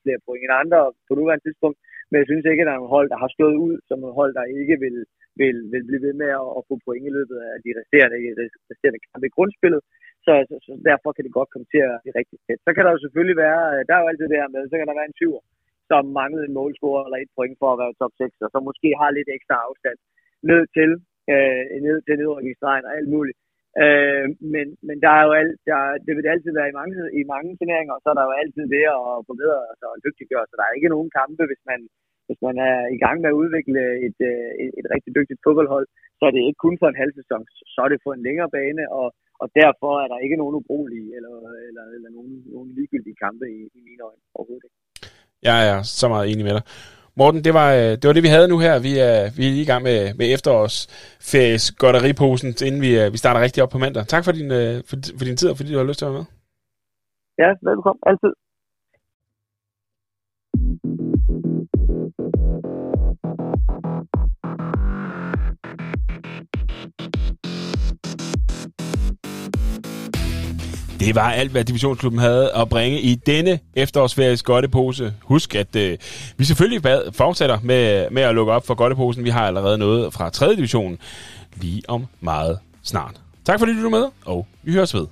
flere 0.03 0.23
point 0.25 0.43
end 0.43 0.59
andre 0.61 0.79
på 1.07 1.11
nuværende 1.15 1.45
tidspunkt, 1.45 1.77
men 2.09 2.17
jeg 2.21 2.27
synes 2.29 2.45
ikke, 2.45 2.61
at 2.63 2.67
der 2.67 2.73
er 2.73 2.81
nogle 2.81 2.95
hold, 2.97 3.07
der 3.13 3.19
har 3.23 3.31
stået 3.37 3.57
ud 3.65 3.75
som 3.87 3.97
nogle 3.99 4.17
hold, 4.19 4.31
der 4.39 4.45
ikke 4.61 4.75
vil, 4.83 4.97
vil, 5.41 5.57
vil 5.73 5.83
blive 5.89 6.03
ved 6.07 6.13
med 6.21 6.29
at, 6.41 6.49
at 6.57 6.61
få 6.67 6.73
point 6.85 7.05
i 7.09 7.15
løbet 7.17 7.37
af 7.49 7.55
de 7.65 7.69
resterende, 7.79 8.17
resterende 8.71 9.01
kampe 9.07 9.25
i 9.27 9.35
grundspillet. 9.35 9.81
Så, 10.25 10.33
så, 10.49 10.55
så, 10.65 10.71
derfor 10.89 11.09
kan 11.13 11.25
det 11.25 11.37
godt 11.37 11.51
komme 11.51 11.67
til 11.73 11.81
at 11.89 11.95
blive 12.01 12.17
rigtig 12.19 12.37
tæt. 12.45 12.59
Så 12.65 12.71
kan 12.73 12.83
der 12.83 12.91
jo 12.93 13.03
selvfølgelig 13.03 13.37
være, 13.45 13.61
øh, 13.73 13.81
der 13.87 13.93
er 13.95 14.01
jo 14.01 14.09
altid 14.11 14.27
det 14.31 14.41
her 14.41 14.53
med, 14.55 14.63
så 14.65 14.75
kan 14.77 14.87
der 14.87 14.99
være 14.99 15.09
en 15.11 15.19
20 15.21 15.39
som 15.91 16.03
manglede 16.19 16.45
en 16.47 16.57
målscorer 16.59 17.03
eller 17.05 17.19
et 17.19 17.35
point 17.37 17.57
for 17.61 17.69
at 17.71 17.79
være 17.81 17.97
top 18.01 18.13
6, 18.17 18.45
og 18.45 18.49
så 18.53 18.59
måske 18.69 18.89
har 19.01 19.09
lidt 19.17 19.29
ekstra 19.37 19.55
afstand 19.67 19.97
ned 20.51 20.61
til, 20.77 20.89
øh, 21.33 21.63
ned 21.87 21.97
til 22.05 22.15
nedrykningsstregen 22.21 22.85
og 22.87 22.93
alt 22.97 23.09
muligt. 23.15 23.37
Øh, 23.83 24.25
men, 24.53 24.67
men 24.87 24.97
der 25.03 25.11
er 25.19 25.23
jo 25.27 25.31
alt, 25.41 25.55
der, 25.69 25.79
det 26.05 26.11
vil 26.13 26.23
det 26.23 26.33
altid 26.33 26.51
være 26.59 26.71
i 26.71 26.77
mange, 26.79 26.95
i 27.19 27.23
mange 27.33 27.49
turneringer, 27.59 27.93
og 27.95 28.01
så 28.01 28.07
er 28.11 28.17
der 28.17 28.25
jo 28.29 28.39
altid 28.41 28.63
det 28.75 28.85
at 28.97 29.25
forbedre 29.29 29.59
sig 29.79 29.87
og 29.93 30.01
dygtiggøre, 30.05 30.45
så 30.47 30.55
der 30.59 30.65
er 30.65 30.77
ikke 30.77 30.93
nogen 30.95 31.09
kampe, 31.19 31.43
hvis 31.49 31.63
man, 31.69 31.79
hvis 32.27 32.41
man 32.47 32.55
er 32.69 32.77
i 32.95 32.99
gang 33.03 33.17
med 33.21 33.29
at 33.31 33.39
udvikle 33.41 33.81
et, 34.07 34.19
øh, 34.31 34.49
et, 34.63 34.71
et 34.79 34.87
rigtig 34.93 35.11
dygtigt 35.17 35.43
fodboldhold, 35.45 35.87
så 36.17 36.23
er 36.27 36.33
det 36.33 36.41
ikke 36.47 36.63
kun 36.65 36.75
for 36.81 36.87
en 36.89 37.01
halv 37.01 37.13
sæson, 37.19 37.41
så 37.73 37.79
er 37.85 37.89
det 37.91 38.03
for 38.05 38.11
en 38.13 38.25
længere 38.27 38.49
bane, 38.57 38.83
og, 38.99 39.07
og 39.41 39.47
derfor 39.61 39.91
er 40.03 40.07
der 40.11 40.23
ikke 40.25 40.41
nogen 40.41 40.57
ubrugelige 40.59 41.09
eller, 41.17 41.35
eller, 41.69 41.85
eller 41.95 42.09
nogen, 42.17 42.33
nogen 42.55 42.69
ligegyldige 42.77 43.21
kampe 43.25 43.45
i, 43.57 43.59
i 43.77 43.79
mine 43.87 44.01
øjne 44.09 44.23
overhovedet 44.37 44.65
ikke. 44.67 44.79
Jeg 45.49 45.57
er 45.71 45.77
så 45.99 46.05
meget 46.13 46.27
enig 46.31 46.45
med 46.47 46.55
dig. 46.57 46.65
Morten, 47.19 47.43
det 47.47 47.53
var, 47.59 47.69
øh, 47.81 47.91
det 47.99 48.05
var 48.07 48.13
det, 48.13 48.23
vi 48.27 48.35
havde 48.35 48.47
nu 48.53 48.57
her. 48.65 48.73
Vi 48.87 48.93
er, 49.09 49.17
vi 49.37 49.41
er 49.47 49.53
lige 49.55 49.65
i 49.67 49.71
gang 49.71 49.83
med, 49.89 49.99
med 50.19 50.25
efterårsfæs 50.35 51.63
godteriposen, 51.81 52.49
inden 52.67 52.81
vi, 52.85 52.91
øh, 53.01 53.07
vi 53.13 53.17
starter 53.17 53.41
rigtig 53.41 53.63
op 53.63 53.71
på 53.75 53.81
mandag. 53.83 54.03
Tak 54.13 54.23
for 54.25 54.31
din, 54.39 54.51
øh, 54.59 54.73
for, 54.89 54.95
for 55.17 55.25
din 55.27 55.37
tid, 55.37 55.49
og 55.51 55.57
fordi 55.57 55.71
du 55.73 55.77
har 55.77 55.89
lyst 55.89 55.99
til 55.99 56.09
at 56.09 56.13
være 56.15 56.21
med. 56.23 56.29
Ja, 57.41 57.49
velkommen. 57.69 58.01
Altid. 58.09 58.33
Det 70.99 71.15
var 71.15 71.31
alt, 71.31 71.51
hvad 71.51 71.63
Divisionsklubben 71.63 72.19
havde 72.19 72.51
at 72.51 72.69
bringe 72.69 73.01
i 73.01 73.15
denne 73.15 73.59
efterårsferiens 73.75 74.43
godtepose. 74.43 75.13
Husk, 75.21 75.55
at 75.55 75.75
øh, 75.75 75.97
vi 76.37 76.45
selvfølgelig 76.45 76.81
bad, 76.81 77.11
fortsætter 77.11 77.59
med, 77.63 78.09
med 78.11 78.21
at 78.21 78.35
lukke 78.35 78.51
op 78.51 78.67
for 78.67 78.73
godteposen. 78.73 79.23
Vi 79.23 79.29
har 79.29 79.47
allerede 79.47 79.77
noget 79.77 80.13
fra 80.13 80.29
3. 80.29 80.55
division 80.55 80.97
lige 81.55 81.81
om 81.87 82.05
meget 82.21 82.59
snart. 82.83 83.15
Tak 83.45 83.59
fordi 83.59 83.79
du 83.79 83.85
er 83.85 83.89
med, 83.89 84.05
og 84.25 84.47
vi 84.63 84.73
høres 84.73 84.93
ved. 84.93 85.05